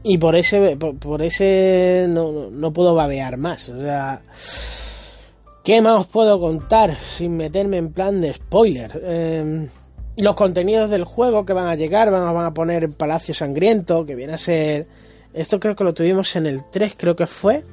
y 0.03 0.17
por 0.17 0.35
ese, 0.35 0.75
por, 0.75 1.23
ese 1.23 2.07
no, 2.09 2.49
no, 2.51 2.73
puedo 2.73 2.93
babear 2.93 3.37
más. 3.37 3.69
O 3.69 3.79
sea, 3.79 4.21
¿qué 5.63 5.81
más 5.81 6.01
os 6.01 6.07
puedo 6.07 6.39
contar 6.39 6.97
sin 6.99 7.37
meterme 7.37 7.77
en 7.77 7.91
plan 7.91 8.21
de 8.21 8.33
spoiler? 8.33 9.01
Em, 9.03 9.69
los 10.17 10.35
contenidos 10.35 10.89
del 10.89 11.05
juego 11.05 11.45
que 11.45 11.53
van 11.53 11.67
a 11.67 11.75
llegar, 11.75 12.11
van 12.11 12.45
a, 12.45 12.53
poner 12.53 12.89
Palacio 12.97 13.33
Sangriento, 13.33 14.05
que 14.05 14.15
viene 14.15 14.33
a 14.33 14.37
ser... 14.37 14.87
Esto 15.33 15.59
creo 15.59 15.75
que 15.75 15.83
lo 15.83 15.93
tuvimos 15.93 16.35
en 16.35 16.45
el 16.45 16.63
3, 16.69 16.93
creo 16.95 17.15
que 17.15 17.25
fue. 17.25 17.63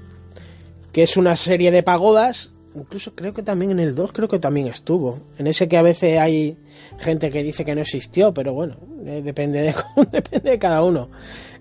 Que 0.93 1.03
es 1.03 1.17
una 1.17 1.37
serie 1.37 1.71
de 1.71 1.83
pagodas 1.83 2.53
incluso 2.75 3.15
creo 3.15 3.35
que 3.35 3.43
también 3.43 3.73
en 3.73 3.81
el 3.81 3.95
2 3.95 4.13
creo 4.13 4.29
que 4.29 4.39
también 4.39 4.69
estuvo. 4.69 5.21
En 5.39 5.47
ese 5.47 5.69
que 5.69 5.77
a 5.77 5.83
veces 5.83 6.19
hay 6.19 6.57
gente 6.99 7.31
que 7.31 7.43
dice 7.43 7.65
que 7.65 7.75
no 7.75 7.81
existió, 7.81 8.33
pero 8.33 8.53
bueno, 8.53 8.77
eh, 9.05 9.23
depende, 9.25 9.61
de, 9.61 9.75
depende 10.11 10.51
de 10.51 10.59
cada 10.59 10.83
uno. 10.83 11.11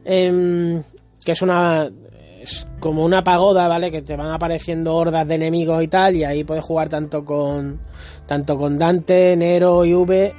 Em, 0.06 0.84
que 1.24 1.32
es 1.32 1.42
una 1.42 1.92
es 2.42 2.66
como 2.80 3.04
una 3.04 3.24
pagoda, 3.24 3.68
¿vale? 3.68 3.92
Que 3.92 4.02
te 4.02 4.16
van 4.16 4.32
apareciendo 4.32 4.96
hordas 4.96 5.28
de 5.28 5.36
enemigos 5.36 5.84
y 5.84 5.88
tal, 5.88 6.16
y 6.16 6.24
ahí 6.24 6.44
puedes 6.44 6.64
jugar 6.64 6.90
tanto 6.90 7.26
con 7.26 7.80
tanto 8.26 8.58
con 8.58 8.78
Dante, 8.78 9.36
Nero 9.36 9.84
y 9.86 9.94
V 9.94 10.34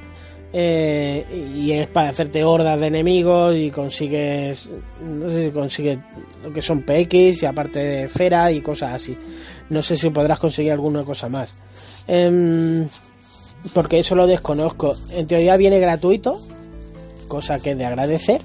eh, 0.53 1.53
y 1.55 1.71
es 1.71 1.87
para 1.87 2.09
hacerte 2.09 2.43
hordas 2.43 2.79
de 2.79 2.87
enemigos 2.87 3.55
y 3.55 3.71
consigues 3.71 4.69
no 5.01 5.29
sé 5.29 5.45
si 5.45 5.51
consigues 5.51 5.99
lo 6.43 6.51
que 6.51 6.61
son 6.61 6.81
PX 6.81 7.43
y 7.43 7.45
aparte 7.45 7.79
de 7.79 8.03
esfera 8.05 8.51
y 8.51 8.61
cosas 8.61 8.93
así. 8.93 9.17
No 9.69 9.81
sé 9.81 9.95
si 9.95 10.09
podrás 10.09 10.39
conseguir 10.39 10.73
alguna 10.73 11.03
cosa 11.03 11.29
más. 11.29 11.55
Em, 12.07 12.87
porque 13.73 13.99
eso 13.99 14.15
lo 14.15 14.27
desconozco. 14.27 14.95
En 15.11 15.27
teoría 15.27 15.55
viene 15.55 15.79
gratuito 15.79 16.41
cosa 17.27 17.59
que 17.59 17.71
es 17.71 17.77
de 17.77 17.85
agradecer 17.85 18.41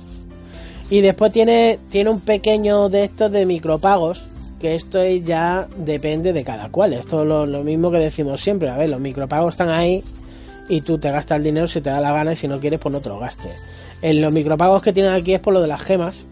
y 0.90 1.00
después 1.00 1.32
tiene 1.32 1.78
tiene 1.90 2.10
un 2.10 2.20
pequeño 2.20 2.88
de 2.88 3.04
estos 3.04 3.32
de 3.32 3.46
micropagos 3.46 4.28
que 4.60 4.74
esto 4.74 5.04
ya 5.06 5.68
depende 5.76 6.32
de 6.32 6.44
cada 6.44 6.70
cual 6.70 6.92
esto 6.92 7.22
es 7.22 7.28
lo, 7.28 7.46
lo 7.46 7.62
mismo 7.62 7.90
que 7.90 7.98
decimos 7.98 8.40
siempre 8.40 8.68
a 8.68 8.76
ver 8.76 8.88
los 8.88 9.00
micropagos 9.00 9.54
están 9.54 9.70
ahí 9.70 10.02
y 10.68 10.80
tú 10.80 10.98
te 10.98 11.10
gastas 11.10 11.38
el 11.38 11.44
dinero 11.44 11.68
si 11.68 11.80
te 11.80 11.90
da 11.90 12.00
la 12.00 12.12
gana 12.12 12.32
y 12.32 12.36
si 12.36 12.48
no 12.48 12.60
quieres 12.60 12.80
pues 12.80 12.92
no 12.92 13.00
te 13.00 13.08
lo 13.08 13.18
gastes. 13.18 13.62
En 14.02 14.20
los 14.20 14.32
micropagos 14.32 14.82
que 14.82 14.92
tienen 14.92 15.12
aquí 15.12 15.34
es 15.34 15.40
por 15.40 15.54
lo 15.54 15.62
de 15.62 15.68
las 15.68 15.82
gemas, 15.82 16.26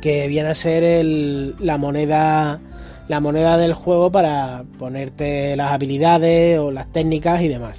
que 0.00 0.26
viene 0.28 0.48
a 0.48 0.54
ser 0.54 0.82
el, 0.82 1.54
la 1.58 1.76
moneda 1.76 2.60
la 3.08 3.20
moneda 3.20 3.58
del 3.58 3.74
juego 3.74 4.10
para 4.10 4.64
ponerte 4.78 5.56
las 5.56 5.72
habilidades 5.72 6.58
o 6.58 6.70
las 6.70 6.90
técnicas 6.90 7.42
y 7.42 7.48
demás. 7.48 7.78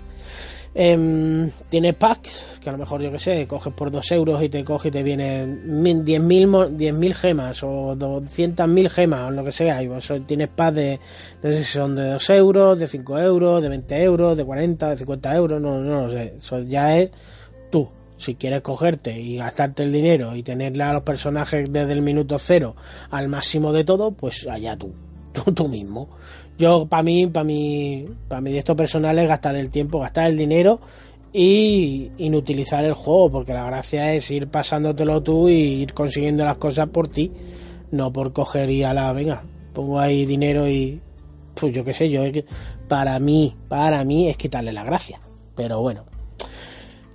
Eh, 0.76 1.50
tienes 1.70 1.96
packs, 1.96 2.55
que 2.66 2.70
a 2.70 2.74
lo 2.74 2.80
mejor 2.80 3.00
yo 3.00 3.12
que 3.12 3.20
sé, 3.20 3.46
coges 3.46 3.72
por 3.74 3.92
2 3.92 4.12
euros 4.14 4.42
y 4.42 4.50
te 4.50 4.64
coge 4.64 4.88
y 4.88 4.92
te 4.92 5.04
vienen 5.04 5.84
10.000 5.84 7.14
gemas 7.14 7.64
o 7.64 7.96
200.000 7.96 8.90
gemas 8.90 9.28
o 9.28 9.32
lo 9.32 9.44
que 9.44 9.52
sea. 9.52 9.84
Y 9.84 9.88
vos 9.88 10.12
tienes 10.26 10.48
packs 10.48 10.76
de, 10.76 11.00
no 11.44 11.52
sé 11.52 11.64
si 11.64 11.72
son 11.74 11.96
de 11.96 12.10
2 12.10 12.30
euros, 12.32 12.80
de 12.80 12.88
5 12.88 13.20
euros, 13.20 13.62
de 13.62 13.70
20 13.70 14.02
euros, 14.02 14.36
de 14.36 14.44
40, 14.44 14.90
de 14.90 14.98
50 14.98 15.36
euros, 15.36 15.62
no, 15.62 15.80
no 15.80 16.08
lo 16.08 16.10
sé. 16.10 16.34
Eso 16.40 16.60
ya 16.64 16.98
es 16.98 17.12
tú. 17.70 17.88
Si 18.18 18.34
quieres 18.34 18.62
cogerte 18.62 19.20
y 19.20 19.38
gastarte 19.38 19.84
el 19.84 19.92
dinero 19.92 20.36
y 20.36 20.42
tenerle 20.42 20.84
a 20.84 20.94
los 20.94 21.04
personajes 21.04 21.72
desde 21.72 21.94
el 21.94 22.02
minuto 22.02 22.40
cero 22.40 22.76
al 23.12 23.28
máximo 23.28 23.74
de 23.74 23.84
todo, 23.84 24.10
pues 24.10 24.48
allá 24.48 24.76
tú, 24.76 24.92
tú, 25.34 25.54
tú 25.54 25.68
mismo. 25.68 26.10
Yo, 26.58 26.88
para 26.88 27.04
mí, 27.04 27.28
para 27.28 27.44
mí, 27.44 28.08
para 28.28 28.42
mí, 28.42 28.58
esto 28.58 28.76
personal 28.76 29.20
es 29.20 29.28
gastar 29.28 29.56
el 29.56 29.70
tiempo, 29.70 30.00
gastar 30.00 30.26
el 30.26 30.38
dinero 30.38 30.80
y 31.38 32.12
inutilizar 32.18 32.86
el 32.86 32.94
juego, 32.94 33.30
porque 33.30 33.54
la 33.54 33.66
gracia 33.66 34.14
es 34.14 34.32
ir 34.32 34.48
pasándotelo 34.48 35.22
tú 35.22 35.50
y 35.50 35.82
ir 35.82 35.94
consiguiendo 35.94 36.46
las 36.46 36.56
cosas 36.56 36.88
por 36.88 37.10
ti, 37.10 37.30
no 37.92 38.14
por 38.14 38.32
coger 38.32 38.70
y 38.70 38.84
a 38.84 38.94
la, 38.94 39.12
venga, 39.12 39.44
pongo 39.74 40.00
ahí 40.00 40.26
dinero 40.26 40.66
y, 40.66 41.02
pues 41.54 41.74
yo 41.74 41.84
qué 41.84 41.94
sé, 41.94 42.10
yo, 42.10 42.22
para 42.88 43.20
mí, 43.20 43.54
para 43.68 44.06
mí 44.06 44.30
es 44.30 44.38
quitarle 44.38 44.72
la 44.72 44.86
gracia, 44.86 45.20
pero 45.58 45.82
bueno. 45.82 46.06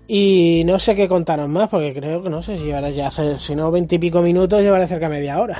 Y 0.06 0.64
no 0.66 0.78
sé 0.78 0.94
qué 0.94 1.08
contaros 1.08 1.48
más, 1.48 1.70
porque 1.70 1.94
creo 1.94 2.22
que 2.22 2.28
no 2.28 2.42
sé 2.42 2.58
si 2.58 2.64
llevará 2.64 2.90
ya, 2.90 3.10
si 3.10 3.54
no 3.54 3.70
veintipico 3.70 4.20
minutos, 4.20 4.60
llevará 4.60 4.86
cerca 4.86 5.08
de 5.08 5.14
media 5.16 5.40
hora. 5.40 5.56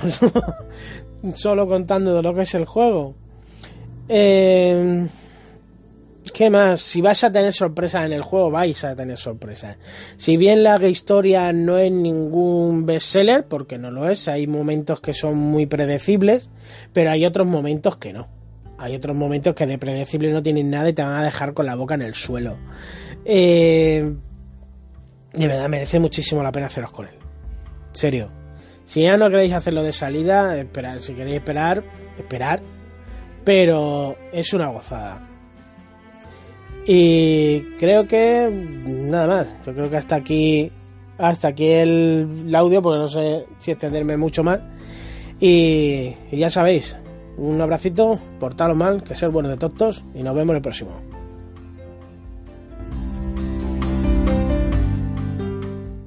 Solo 1.35 1.67
contando 1.67 2.15
de 2.15 2.23
lo 2.23 2.35
que 2.35 2.43
es 2.43 2.55
el 2.55 2.67
juego. 2.67 3.15
Eh, 4.07 5.07
¿Qué 6.41 6.49
más? 6.49 6.81
Si 6.81 7.03
vais 7.03 7.23
a 7.23 7.31
tener 7.31 7.53
sorpresas 7.53 8.07
en 8.07 8.15
el 8.15 8.23
juego, 8.23 8.51
vais 8.51 8.83
a 8.85 8.97
tener 8.97 9.19
sorpresas. 9.19 9.77
Si 10.17 10.39
bien 10.39 10.63
la 10.63 10.79
historia 10.89 11.53
no 11.53 11.77
es 11.77 11.93
ningún 11.93 12.87
bestseller, 12.87 13.45
porque 13.45 13.77
no 13.77 13.91
lo 13.91 14.09
es, 14.09 14.27
hay 14.27 14.47
momentos 14.47 15.03
que 15.03 15.13
son 15.13 15.37
muy 15.37 15.67
predecibles, 15.67 16.49
pero 16.95 17.11
hay 17.11 17.27
otros 17.27 17.47
momentos 17.47 17.99
que 17.99 18.15
no. 18.15 18.29
Hay 18.79 18.97
otros 18.97 19.15
momentos 19.15 19.55
que 19.55 19.67
de 19.67 19.77
predecible 19.77 20.33
no 20.33 20.43
tienen 20.43 20.71
nada 20.71 20.89
y 20.89 20.95
te 20.95 21.03
van 21.03 21.17
a 21.17 21.25
dejar 21.25 21.53
con 21.53 21.67
la 21.67 21.75
boca 21.75 21.93
en 21.93 22.01
el 22.01 22.15
suelo. 22.15 22.57
Eh, 23.27 24.11
de 25.35 25.47
verdad, 25.47 25.69
merece 25.69 26.01
muchísimo 26.01 26.43
la 26.43 26.53
pena 26.53 26.69
haceros 26.69 26.91
con 26.91 27.07
él. 27.07 27.17
Serio. 27.93 28.31
Si 28.87 29.03
ya 29.03 29.19
no 29.19 29.29
queréis 29.29 29.53
hacerlo 29.53 29.83
de 29.83 29.93
salida, 29.93 30.57
esperar. 30.57 31.03
Si 31.03 31.13
queréis 31.13 31.37
esperar, 31.37 31.85
esperar 32.17 32.63
pero 33.45 34.17
es 34.33 34.53
una 34.55 34.69
gozada. 34.69 35.30
Y 36.87 37.61
creo 37.79 38.07
que 38.07 38.51
nada 38.87 39.27
más. 39.27 39.47
Yo 39.67 39.75
creo 39.75 39.91
que 39.91 39.97
hasta 39.97 40.17
aquí 40.17 40.71
hasta 41.21 41.49
aquí 41.49 41.67
el, 41.67 42.53
audio 42.55 42.81
porque 42.81 42.99
no 42.99 43.09
sé 43.09 43.47
si 43.59 43.71
extenderme 43.71 44.17
mucho 44.17 44.43
más. 44.43 44.61
Y, 45.39 46.15
ya 46.33 46.51
sabéis, 46.51 46.97
un 47.37 47.61
abracito, 47.61 48.19
portaros 48.39 48.77
mal, 48.77 49.03
que 49.03 49.15
ser 49.15 49.31
bueno 49.31 49.49
de 49.49 49.57
tontos 49.57 50.05
y 50.15 50.23
nos 50.23 50.35
vemos 50.35 50.57
el 50.57 50.63
próximo. 50.63 51.10